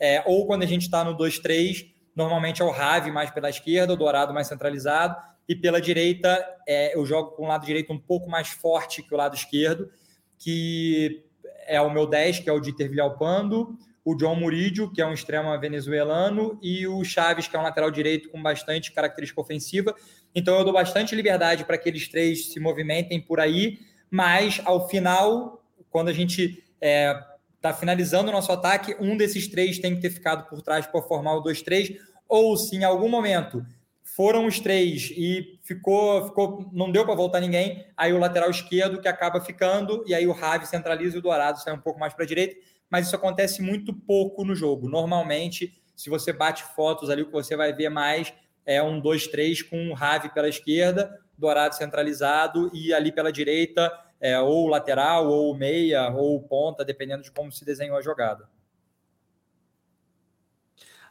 [0.00, 3.92] É, ou quando a gente está no 2-3, normalmente é o Rave mais pela esquerda,
[3.92, 5.16] o Dourado mais centralizado,
[5.48, 9.14] e pela direita é, eu jogo com o lado direito um pouco mais forte que
[9.14, 9.90] o lado esquerdo,
[10.38, 11.24] que
[11.66, 13.76] é o meu 10, que é o Dieter Villalpando,
[14.08, 17.90] o John Murídio, que é um extremo venezuelano, e o Chaves, que é um lateral
[17.90, 19.94] direito com bastante característica ofensiva.
[20.34, 23.78] Então eu dou bastante liberdade para que eles três se movimentem por aí,
[24.10, 27.22] mas ao final, quando a gente está é,
[27.60, 31.02] tá finalizando o nosso ataque, um desses três tem que ter ficado por trás para
[31.02, 33.62] formar o 2-3, ou se em algum momento
[34.02, 39.02] foram os três e ficou, ficou não deu para voltar ninguém, aí o lateral esquerdo
[39.02, 42.14] que acaba ficando, e aí o Rave centraliza e o Dourado sai um pouco mais
[42.14, 42.56] para a direita
[42.90, 44.88] mas isso acontece muito pouco no jogo.
[44.88, 48.32] Normalmente, se você bate fotos ali, o que você vai ver mais
[48.64, 54.38] é um 2-3 com o Rave pela esquerda, Dourado centralizado e ali pela direita, é,
[54.40, 58.48] ou lateral, ou meia, ou ponta, dependendo de como se desenhou a jogada.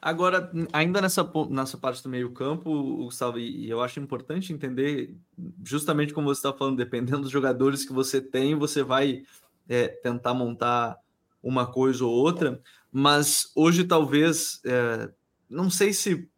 [0.01, 5.15] Agora, ainda nessa, nessa parte do meio-campo, Gustavo, e eu acho importante entender,
[5.63, 9.23] justamente como você está falando, dependendo dos jogadores que você tem, você vai
[9.67, 10.97] é, tentar montar
[11.47, 15.09] uma coisa ou outra, mas hoje talvez, é,
[15.49, 16.29] não sei se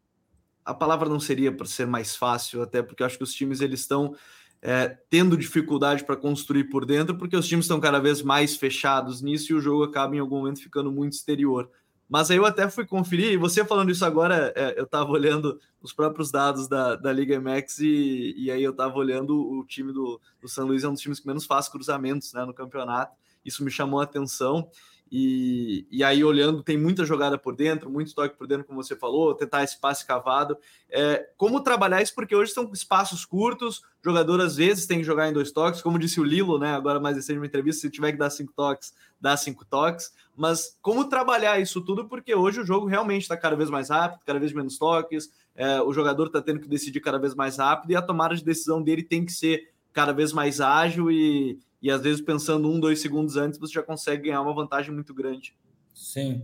[0.63, 3.59] a palavra não seria para ser mais fácil, até porque eu acho que os times
[3.59, 4.15] eles estão
[4.61, 9.21] é, tendo dificuldade para construir por dentro, porque os times estão cada vez mais fechados
[9.21, 11.69] nisso e o jogo acaba em algum momento ficando muito exterior.
[12.07, 15.59] Mas aí eu até fui conferir, e você falando isso agora, é, eu estava olhando
[15.81, 19.93] os próprios dados da, da Liga MX e, e aí eu estava olhando o time
[19.93, 23.15] do, do São Luís, é um dos times que menos faz cruzamentos né, no campeonato.
[23.45, 24.69] Isso me chamou a atenção.
[25.11, 28.95] E, e aí, olhando, tem muita jogada por dentro, muito toque por dentro, como você
[28.95, 30.57] falou, tentar esse passe cavado.
[30.89, 32.13] É, como trabalhar isso?
[32.13, 35.97] Porque hoje são espaços curtos, jogador às vezes tem que jogar em dois toques, como
[35.97, 36.73] disse o Lilo, né?
[36.75, 40.13] Agora mais recente uma entrevista, se tiver que dar cinco toques, dá cinco toques.
[40.35, 42.07] Mas como trabalhar isso tudo?
[42.07, 45.81] Porque hoje o jogo realmente está cada vez mais rápido, cada vez menos toques, é,
[45.81, 48.81] o jogador está tendo que decidir cada vez mais rápido e a tomada de decisão
[48.81, 53.01] dele tem que ser cada vez mais ágil e, e às vezes pensando um, dois
[53.01, 55.55] segundos antes, você já consegue ganhar uma vantagem muito grande.
[55.93, 56.43] Sim.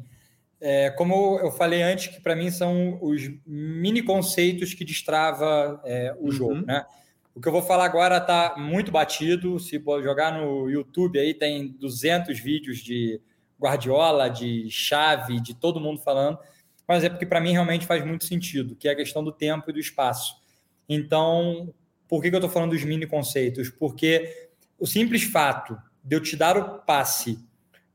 [0.60, 6.16] É, como eu falei antes, que para mim são os mini conceitos que destrava é,
[6.18, 6.32] o uhum.
[6.32, 6.86] jogo, né?
[7.36, 9.60] O que eu vou falar agora está muito batido.
[9.60, 13.20] Se jogar no YouTube aí, tem 200 vídeos de
[13.60, 16.40] Guardiola, de Chave, de todo mundo falando.
[16.88, 19.70] Mas é porque para mim realmente faz muito sentido, que é a questão do tempo
[19.70, 20.36] e do espaço.
[20.88, 21.74] Então,
[22.08, 23.70] por que, que eu estou falando dos mini conceitos?
[23.70, 24.50] Porque
[24.80, 27.40] o simples fato de eu te dar o passe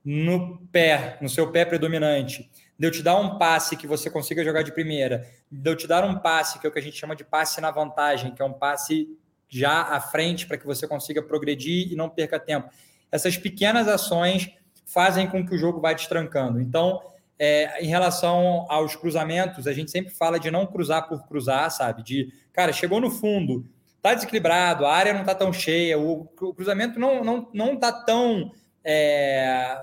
[0.05, 4.43] no pé, no seu pé predominante, de eu te dar um passe que você consiga
[4.43, 6.97] jogar de primeira, de eu te dar um passe que é o que a gente
[6.97, 9.09] chama de passe na vantagem, que é um passe
[9.49, 12.71] já à frente para que você consiga progredir e não perca tempo.
[13.13, 14.51] Essas pequenas ações
[14.87, 16.61] fazem com que o jogo vá destrancando.
[16.61, 17.03] Então,
[17.39, 22.03] é, em relação aos cruzamentos, a gente sempre fala de não cruzar por cruzar, sabe?
[22.03, 23.67] De, cara, chegou no fundo,
[24.03, 27.93] tá desequilibrado, a área não tá tão cheia, o, o cruzamento não, não, não tá
[27.93, 28.53] tão
[28.85, 29.79] é,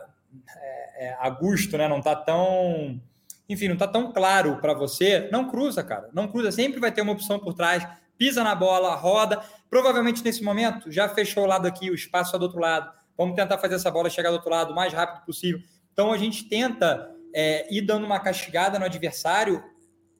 [0.55, 1.87] é, é a gusto, né?
[1.87, 2.99] Não tá tão.
[3.49, 5.29] Enfim, não tá tão claro para você.
[5.31, 6.09] Não cruza, cara.
[6.13, 6.51] Não cruza.
[6.51, 7.87] Sempre vai ter uma opção por trás.
[8.17, 9.41] Pisa na bola, roda.
[9.69, 12.91] Provavelmente nesse momento já fechou o lado aqui, o espaço é do outro lado.
[13.17, 15.61] Vamos tentar fazer essa bola chegar do outro lado o mais rápido possível.
[15.91, 19.63] Então a gente tenta é, ir dando uma castigada no adversário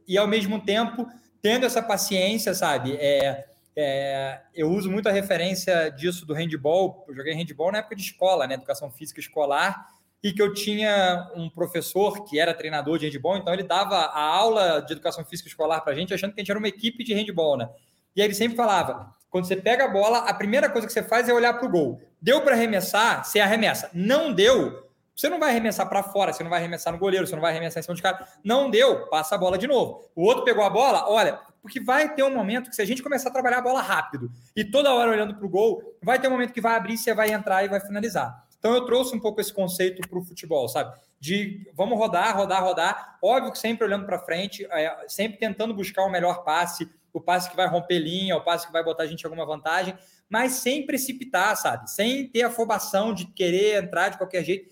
[0.08, 1.08] e ao mesmo tempo
[1.42, 2.96] tendo essa paciência, sabe?
[2.96, 3.46] É,
[3.80, 7.06] é, eu uso muito a referência disso do handball.
[7.08, 8.56] Eu joguei handball na época de escola, né?
[8.56, 9.86] Educação física escolar,
[10.24, 14.20] e que eu tinha um professor que era treinador de handball, então ele dava a
[14.20, 17.04] aula de educação física escolar para a gente, achando que a gente era uma equipe
[17.04, 17.70] de handball, né?
[18.16, 21.04] E aí ele sempre falava: quando você pega a bola, a primeira coisa que você
[21.04, 22.02] faz é olhar para o gol.
[22.20, 23.92] Deu para arremessar, você arremessa.
[23.94, 24.87] Não deu,
[25.18, 27.52] você não vai arremessar para fora, você não vai arremessar no goleiro, você não vai
[27.52, 28.28] arremessar em cima de cara.
[28.44, 30.08] Não deu, passa a bola de novo.
[30.16, 33.02] O outro pegou a bola, olha, porque vai ter um momento que se a gente
[33.02, 36.28] começar a trabalhar a bola rápido e toda hora olhando para o gol, vai ter
[36.28, 38.46] um momento que vai abrir, você vai entrar e vai finalizar.
[38.60, 40.96] Então eu trouxe um pouco esse conceito para o futebol, sabe?
[41.20, 43.18] De vamos rodar, rodar, rodar.
[43.20, 47.50] Óbvio que sempre olhando para frente, é, sempre tentando buscar o melhor passe, o passe
[47.50, 49.98] que vai romper linha, o passe que vai botar a gente em alguma vantagem,
[50.30, 51.90] mas sem precipitar, sabe?
[51.90, 54.70] Sem ter afobação de querer entrar de qualquer jeito.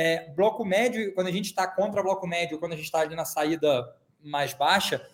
[0.00, 3.16] É, bloco médio, quando a gente está contra bloco médio, quando a gente está ali
[3.16, 3.84] na saída
[4.22, 5.04] mais baixa,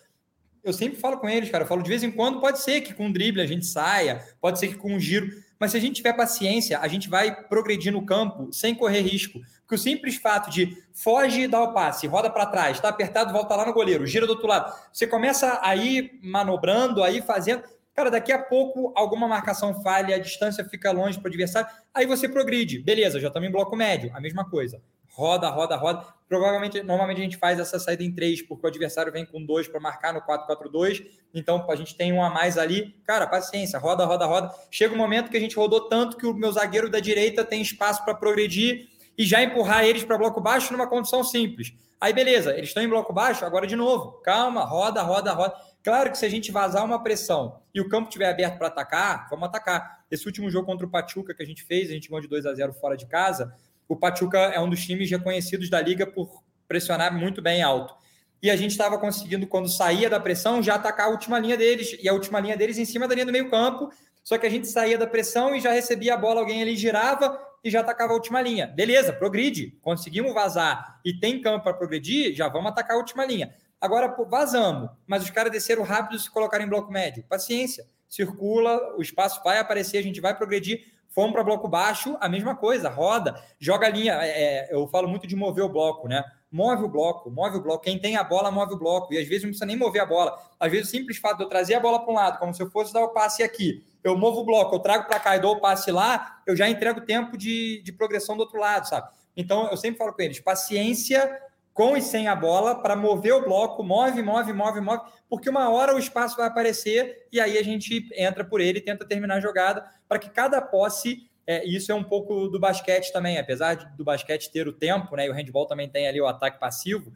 [0.63, 2.93] eu sempre falo com eles, cara, eu falo de vez em quando, pode ser que
[2.93, 5.81] com um drible a gente saia, pode ser que com um giro, mas se a
[5.81, 9.41] gente tiver paciência, a gente vai progredir no campo sem correr risco.
[9.61, 13.33] Porque o simples fato de foge e dá o passe, roda para trás, está apertado,
[13.33, 14.75] volta lá no goleiro, gira do outro lado.
[14.93, 17.63] Você começa a ir manobrando, aí fazendo.
[17.95, 22.07] Cara, daqui a pouco alguma marcação falha, a distância fica longe para o adversário, aí
[22.07, 22.81] você progride.
[22.81, 24.83] Beleza, já estamos em bloco médio, a mesma coisa.
[25.15, 26.05] Roda, roda, roda.
[26.29, 29.69] Provavelmente, normalmente a gente faz essa saída em três, porque o adversário vem com dois
[29.69, 31.07] para marcar no 4-4-2.
[31.33, 32.97] Então a gente tem um a mais ali.
[33.07, 34.51] Cara, paciência, roda, roda, roda.
[34.73, 37.63] Chega um momento que a gente rodou tanto que o meu zagueiro da direita tem
[37.63, 41.73] espaço para progredir e já empurrar eles para bloco baixo numa condição simples.
[42.01, 44.21] Aí beleza, eles estão em bloco baixo, agora de novo.
[44.25, 45.55] Calma, roda, roda, roda.
[45.85, 49.29] Claro que se a gente vazar uma pressão e o campo estiver aberto para atacar,
[49.29, 50.03] vamos atacar.
[50.11, 52.47] Esse último jogo contra o Pachuca que a gente fez, a gente ganhou de 2
[52.47, 53.55] a 0 fora de casa.
[53.87, 57.95] O Pachuca é um dos times reconhecidos da liga por pressionar muito bem alto.
[58.43, 61.95] E a gente estava conseguindo, quando saía da pressão, já atacar a última linha deles,
[62.03, 63.91] e a última linha deles em cima da linha do meio-campo.
[64.23, 67.39] Só que a gente saía da pressão e já recebia a bola, alguém ali girava
[67.63, 68.67] e já atacava a última linha.
[68.67, 69.79] Beleza, progride.
[69.83, 73.53] Conseguimos vazar e tem campo para progredir, já vamos atacar a última linha.
[73.85, 77.23] Agora vazamos, mas os caras desceram rápido e se colocaram em bloco médio.
[77.29, 80.91] Paciência, circula, o espaço vai aparecer, a gente vai progredir.
[81.11, 84.15] Fomos para bloco baixo, a mesma coisa, roda, joga a linha.
[84.23, 86.25] É, é, eu falo muito de mover o bloco, né?
[86.51, 87.85] Move o bloco, move o bloco.
[87.85, 89.13] Quem tem a bola, move o bloco.
[89.13, 90.35] E às vezes não precisa nem mover a bola.
[90.59, 92.63] Às vezes o simples fato de eu trazer a bola para um lado, como se
[92.63, 93.85] eu fosse dar o passe aqui.
[94.03, 96.71] Eu movo o bloco, eu trago para cá e dou o passe lá, eu já
[96.71, 99.11] entrego tempo de, de progressão do outro lado, sabe?
[99.37, 101.39] Então eu sempre falo com eles: paciência
[101.75, 105.69] com e sem a bola para mover o bloco, move, move, move, move, porque uma
[105.69, 109.35] hora o espaço vai aparecer e aí a gente entra por ele e tenta terminar
[109.35, 111.29] a jogada para que cada posse.
[111.47, 115.15] É, isso é um pouco do basquete também, apesar de, do basquete ter o tempo,
[115.17, 115.27] né?
[115.27, 117.13] E o handball também tem ali o ataque passivo.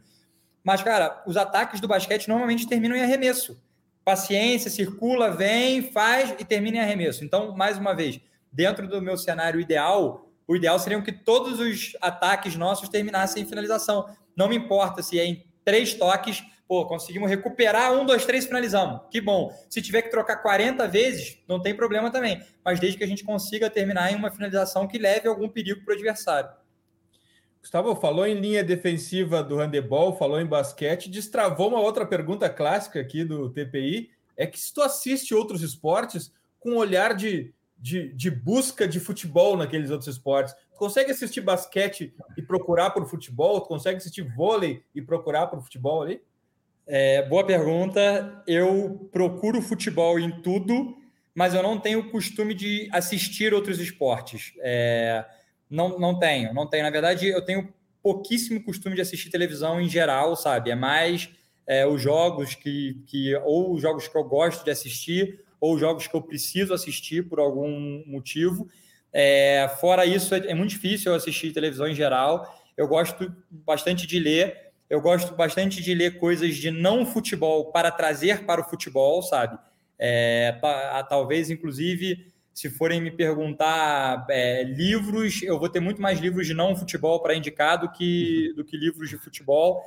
[0.63, 3.59] Mas, cara, os ataques do basquete normalmente terminam em arremesso.
[4.03, 7.23] Paciência, circula, vem, faz e termina em arremesso.
[7.23, 8.19] Então, mais uma vez,
[8.51, 13.45] dentro do meu cenário ideal, o ideal seria que todos os ataques nossos terminassem em
[13.45, 14.09] finalização.
[14.39, 19.01] Não me importa se é em três toques, pô, conseguimos recuperar um, dois, três, finalizamos.
[19.11, 19.53] Que bom.
[19.69, 22.41] Se tiver que trocar 40 vezes, não tem problema também.
[22.63, 25.91] Mas desde que a gente consiga terminar em uma finalização que leve algum perigo para
[25.91, 26.49] o adversário.
[27.59, 33.01] Gustavo falou em linha defensiva do handebol, falou em basquete, destravou uma outra pergunta clássica
[33.01, 36.31] aqui do TPI, é que se tu assiste outros esportes
[36.61, 40.53] com um olhar de de, de busca de futebol naqueles outros esportes?
[40.79, 43.59] Consegue assistir basquete e procurar por futebol?
[43.63, 46.21] Consegue assistir vôlei e procurar por futebol ali?
[46.87, 48.41] É, boa pergunta.
[48.47, 50.95] Eu procuro futebol em tudo,
[51.35, 54.53] mas eu não tenho costume de assistir outros esportes.
[54.59, 55.25] É,
[55.69, 56.83] não, não tenho, não tenho.
[56.83, 60.71] Na verdade, eu tenho pouquíssimo costume de assistir televisão em geral, sabe?
[60.71, 61.29] É mais
[61.67, 66.07] é, os jogos que, que, ou os jogos que eu gosto de assistir, ou jogos
[66.07, 68.69] que eu preciso assistir por algum motivo.
[69.11, 72.47] É, fora isso, é, é muito difícil eu assistir televisão em geral.
[72.77, 74.69] Eu gosto bastante de ler.
[74.89, 79.57] Eu gosto bastante de ler coisas de não futebol para trazer para o futebol, sabe?
[79.97, 86.19] É, pra, talvez, inclusive, se forem me perguntar é, livros, eu vou ter muito mais
[86.19, 89.83] livros de não futebol para indicar do que, do que livros de futebol.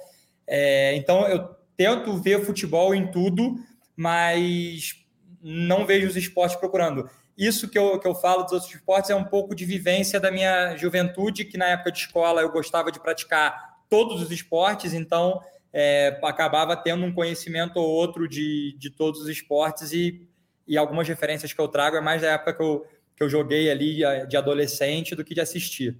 [0.46, 3.56] É, então, eu tento ver futebol em tudo,
[3.96, 4.94] mas
[5.42, 7.08] não vejo os esportes procurando.
[7.36, 10.30] Isso que eu, que eu falo dos outros esportes é um pouco de vivência da
[10.30, 15.40] minha juventude, que na época de escola eu gostava de praticar todos os esportes, então
[15.72, 20.26] é, acabava tendo um conhecimento ou outro de, de todos os esportes e,
[20.66, 23.70] e algumas referências que eu trago é mais da época que eu, que eu joguei
[23.70, 25.96] ali de adolescente do que de assistir.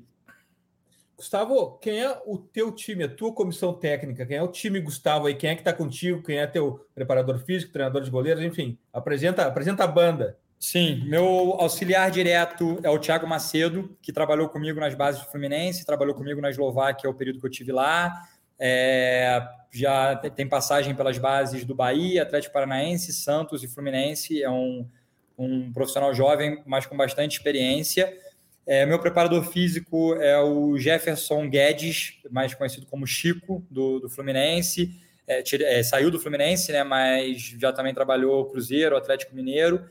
[1.17, 4.27] Gustavo, quem é o teu time, a tua comissão técnica?
[4.27, 5.35] Quem é o time, Gustavo, aí?
[5.35, 6.23] Quem é que está contigo?
[6.23, 8.43] Quem é teu preparador físico, treinador de goleiros?
[8.43, 10.37] Enfim, apresenta, apresenta a banda.
[10.65, 15.85] Sim, meu auxiliar direto é o Thiago Macedo, que trabalhou comigo nas bases do Fluminense,
[15.85, 18.23] trabalhou comigo na Eslováquia, é o período que eu tive lá.
[18.61, 24.41] É, já tem passagem pelas bases do Bahia, Atlético Paranaense, Santos e Fluminense.
[24.41, 24.89] É um,
[25.37, 28.17] um profissional jovem, mas com bastante experiência.
[28.65, 34.97] É, meu preparador físico é o Jefferson Guedes, mais conhecido como Chico, do, do Fluminense.
[35.27, 39.85] É, tira, é, saiu do Fluminense, né, mas já também trabalhou Cruzeiro, Atlético Mineiro.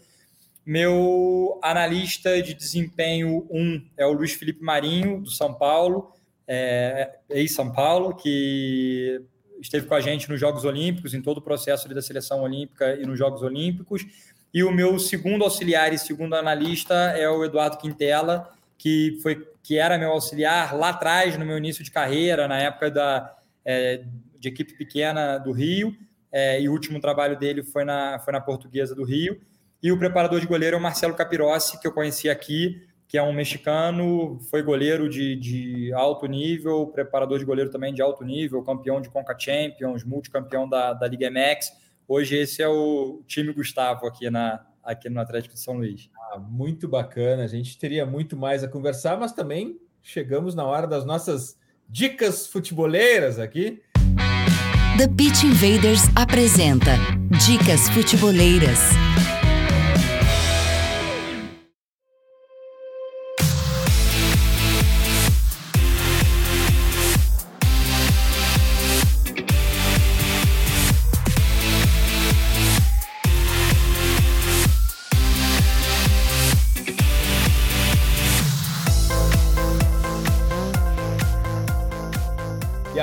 [0.65, 6.13] Meu analista de desempenho 1 um, é o Luiz Felipe Marinho, do São Paulo,
[6.47, 9.21] é, ex-São Paulo, que
[9.59, 13.05] esteve com a gente nos Jogos Olímpicos, em todo o processo da seleção olímpica e
[13.05, 14.05] nos Jogos Olímpicos.
[14.53, 19.77] E o meu segundo auxiliar e segundo analista é o Eduardo Quintela, que foi que
[19.77, 24.03] era meu auxiliar lá atrás no meu início de carreira, na época da é,
[24.39, 25.95] de equipe pequena do Rio,
[26.31, 29.39] é, e o último trabalho dele foi na foi na Portuguesa do Rio.
[29.83, 33.23] E o preparador de goleiro é o Marcelo Capirossi, que eu conheci aqui, que é
[33.23, 38.61] um mexicano, foi goleiro de, de alto nível, preparador de goleiro também de alto nível,
[38.61, 41.71] campeão de Conca Champions, multicampeão da, da Liga MX.
[42.07, 46.11] Hoje esse é o time Gustavo aqui, na, aqui no Atlético de São Luís.
[46.31, 47.43] Ah, muito bacana.
[47.43, 51.57] A gente teria muito mais a conversar, mas também chegamos na hora das nossas
[51.89, 53.81] dicas futeboleiras aqui.
[54.97, 56.91] The Pitch Invaders apresenta
[57.45, 59.10] Dicas Futeboleiras.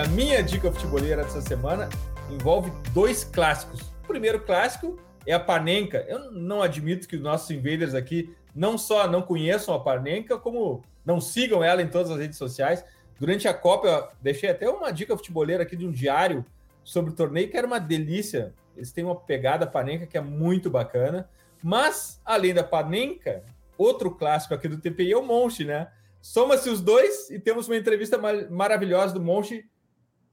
[0.06, 1.88] Minha dica futebolera dessa semana
[2.30, 3.80] envolve dois clássicos.
[4.04, 6.04] O primeiro clássico é a Panenka.
[6.08, 10.82] Eu não admito que os nossos invaders aqui não só não conheçam a Panenka, como
[11.04, 12.84] não sigam ela em todas as redes sociais.
[13.18, 16.44] Durante a Copa, eu deixei até uma dica futebolera aqui de um diário
[16.84, 18.54] sobre o torneio, que era uma delícia.
[18.76, 21.28] Eles têm uma pegada Panenka que é muito bacana.
[21.62, 23.42] Mas, além da Panenka,
[23.76, 25.88] outro clássico aqui do TPI é o Monte, né?
[26.20, 28.18] Soma-se os dois e temos uma entrevista
[28.50, 29.68] maravilhosa do Monte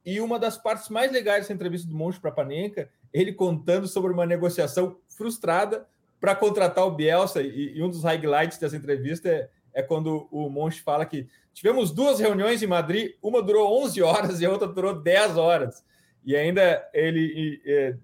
[0.06, 4.14] e uma das partes mais legais dessa entrevista do Monte para Panenka, ele contando sobre
[4.14, 5.88] uma negociação frustrada
[6.20, 7.42] para contratar o Bielsa.
[7.42, 11.92] E, e, um dos highlights dessa entrevista é, é quando o Monte fala que tivemos
[11.92, 15.84] duas reuniões em Madrid, uma durou 11 horas e a outra durou 10 horas.
[16.24, 17.96] E ainda ele é,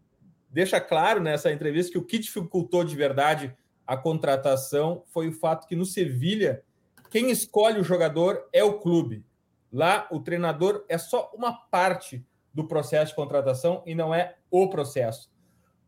[0.50, 5.68] deixa claro nessa entrevista que o que dificultou de verdade a contratação foi o fato
[5.68, 6.64] que no Sevilha
[7.10, 9.24] quem escolhe o jogador é o clube.
[9.72, 14.70] Lá, o treinador é só uma parte do processo de contratação e não é o
[14.70, 15.30] processo.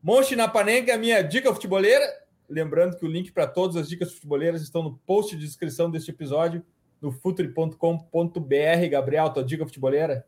[0.02, 2.06] Monte na Panenka é minha dica futeboleira.
[2.50, 6.12] Lembrando que o link para todas as dicas futeboleiras estão no post de descrição deste
[6.12, 6.64] episódio,
[7.02, 7.78] no futre.com.br.
[8.90, 10.26] Gabriel, tua dica futeboleira?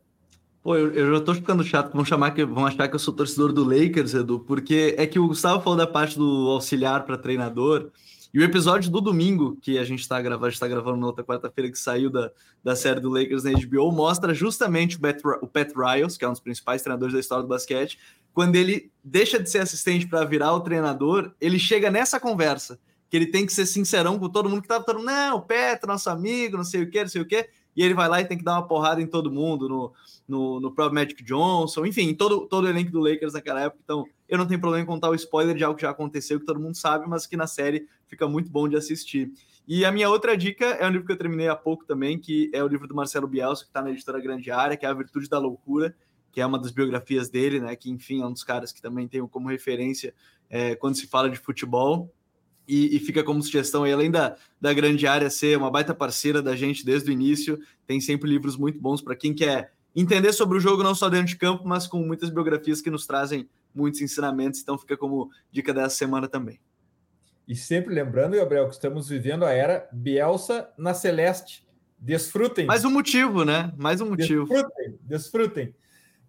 [0.62, 3.14] Pô, eu, eu já tô ficando chato, vão chamar que vão achar que eu sou
[3.14, 7.16] torcedor do Lakers, Edu, porque é que o Gustavo falou da parte do auxiliar para
[7.16, 7.92] treinador.
[8.36, 11.72] E o episódio do domingo, que a gente está gravando, está gravando na outra quarta-feira,
[11.72, 12.30] que saiu da,
[12.62, 16.28] da série do Lakers na HBO, mostra justamente o Pat, o Pat Riles, que é
[16.28, 17.98] um dos principais treinadores da história do basquete,
[18.34, 22.78] quando ele deixa de ser assistente para virar o treinador, ele chega nessa conversa
[23.08, 25.40] que ele tem que ser sincerão com todo mundo que tava todo mundo, não, o
[25.40, 28.20] Petro, nosso amigo, não sei o que, não sei o que, e ele vai lá
[28.20, 29.92] e tem que dar uma porrada em todo mundo, no,
[30.26, 33.80] no, no próprio Magic Johnson, enfim, todo, todo o elenco do Lakers naquela época.
[33.84, 36.46] Então, eu não tenho problema em contar o spoiler de algo que já aconteceu, que
[36.46, 39.30] todo mundo sabe, mas que na série fica muito bom de assistir.
[39.68, 42.50] E a minha outra dica é um livro que eu terminei há pouco também, que
[42.54, 44.94] é o livro do Marcelo Bielsa, que está na editora Grande Área, que é A
[44.94, 45.94] Virtude da Loucura,
[46.30, 47.74] que é uma das biografias dele, né?
[47.74, 50.14] Que, enfim, é um dos caras que também tenho como referência
[50.48, 52.12] é, quando se fala de futebol.
[52.68, 56.42] E, e, fica como sugestão aí, além da, da grande área ser uma baita parceira
[56.42, 60.58] da gente desde o início, tem sempre livros muito bons para quem quer entender sobre
[60.58, 64.00] o jogo, não só dentro de campo, mas com muitas biografias que nos trazem muitos
[64.00, 64.60] ensinamentos.
[64.60, 66.60] Então fica como dica dessa semana também.
[67.46, 71.64] E sempre lembrando, Gabriel, que estamos vivendo a era Bielsa na Celeste.
[71.98, 72.66] Desfrutem.
[72.66, 73.72] Mais um motivo, né?
[73.76, 74.46] Mais um motivo.
[74.46, 75.74] Desfrutem, desfrutem.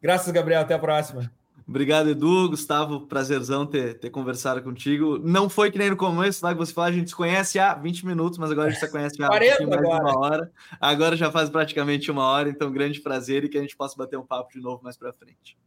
[0.01, 0.61] Graças, Gabriel.
[0.61, 1.31] Até a próxima.
[1.67, 2.49] Obrigado, Edu.
[2.49, 5.19] Gustavo, prazerzão ter, ter conversado contigo.
[5.19, 7.73] Não foi que nem no começo, lá que você falou, a gente se conhece há
[7.73, 10.03] 20 minutos, mas agora a gente já conhece há 40 um mais agora.
[10.03, 10.51] uma hora.
[10.79, 14.17] Agora já faz praticamente uma hora, então grande prazer e que a gente possa bater
[14.17, 15.57] um papo de novo mais para frente.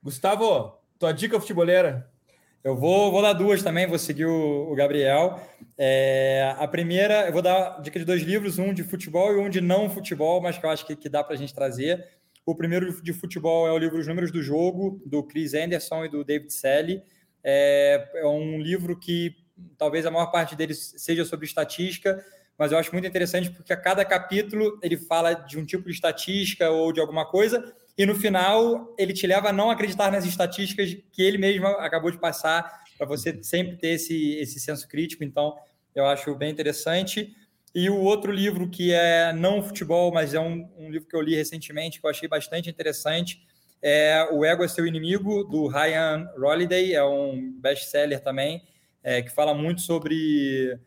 [0.00, 2.08] Gustavo, tua dica futeboleira?
[2.62, 5.40] Eu vou, vou dar duas também, vou seguir o, o Gabriel.
[5.76, 9.50] É, a primeira, eu vou dar dica de dois livros, um de futebol e um
[9.50, 12.06] de não futebol, mas que eu acho que, que dá para a gente trazer.
[12.44, 16.08] O primeiro de futebol é o livro Os Números do Jogo, do Chris Anderson e
[16.08, 17.02] do David Selle.
[17.44, 19.36] É, é um livro que
[19.78, 22.24] talvez a maior parte dele seja sobre estatística,
[22.58, 25.92] mas eu acho muito interessante porque a cada capítulo ele fala de um tipo de
[25.92, 30.24] estatística ou de alguma coisa, e no final ele te leva a não acreditar nas
[30.24, 35.24] estatísticas que ele mesmo acabou de passar, para você sempre ter esse, esse senso crítico.
[35.24, 35.54] Então,
[35.94, 37.34] eu acho bem interessante.
[37.74, 41.22] E o outro livro que é não futebol, mas é um, um, livro que eu
[41.22, 43.46] li recentemente, que eu achei bastante interessante,
[43.80, 48.62] é O Ego é Seu Inimigo, do Ryan Holiday, é um best-seller também,
[49.02, 50.78] é, que fala muito sobre,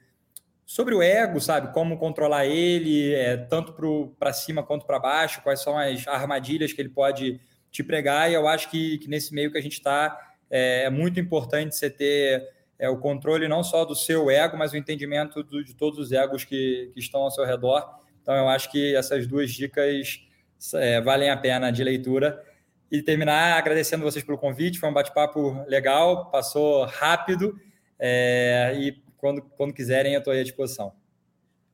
[0.63, 1.73] sobre o ego, sabe?
[1.73, 3.73] Como controlar ele, é, tanto
[4.19, 8.35] para cima quanto para baixo, quais são as armadilhas que ele pode te pregar, e
[8.35, 10.17] eu acho que, que nesse meio que a gente está,
[10.51, 14.73] é, é muito importante você ter é o controle não só do seu ego, mas
[14.73, 17.99] o entendimento do, de todos os egos que, que estão ao seu redor.
[18.21, 20.19] Então, eu acho que essas duas dicas
[20.73, 22.43] é, valem a pena de leitura.
[22.91, 27.59] E terminar agradecendo vocês pelo convite, foi um bate-papo legal, passou rápido,
[27.97, 30.93] é, e quando, quando quiserem eu estou à disposição.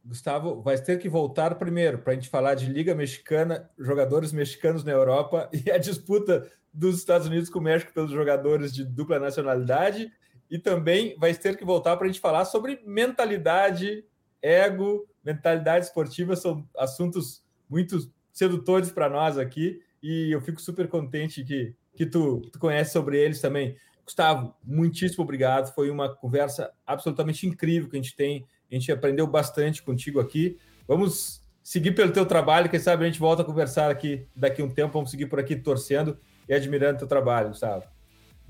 [0.04, 4.84] Gustavo, vai ter que voltar primeiro para a gente falar de Liga Mexicana, jogadores mexicanos
[4.84, 9.20] na Europa e a disputa dos Estados Unidos com o México pelos jogadores de dupla
[9.20, 10.12] nacionalidade
[10.52, 14.04] e também vai ter que voltar para a gente falar sobre mentalidade,
[14.42, 17.98] ego, mentalidade esportiva, são assuntos muito
[18.34, 23.18] sedutores para nós aqui, e eu fico super contente que, que tu, tu conhece sobre
[23.18, 23.78] eles também.
[24.04, 29.26] Gustavo, muitíssimo obrigado, foi uma conversa absolutamente incrível que a gente tem, a gente aprendeu
[29.26, 30.58] bastante contigo aqui.
[30.86, 34.66] Vamos seguir pelo teu trabalho, quem sabe a gente volta a conversar aqui daqui a
[34.66, 36.18] um tempo, vamos seguir por aqui torcendo
[36.50, 37.86] e admirando teu trabalho, Gustavo.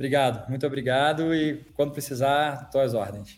[0.01, 1.31] Obrigado, muito obrigado.
[1.31, 3.37] E quando precisar, estou às ordens.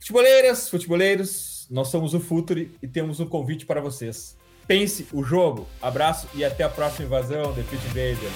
[0.00, 4.36] Futeboleiras, futeboleiros, nós somos o Futuri e temos um convite para vocês.
[4.66, 5.68] Pense o jogo.
[5.80, 8.30] Abraço e até a próxima invasão, The Pit Invader.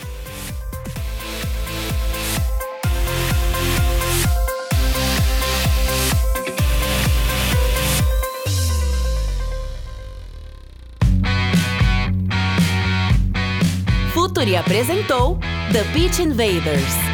[14.14, 15.40] Futuri apresentou
[15.72, 17.09] The Beach Invaders.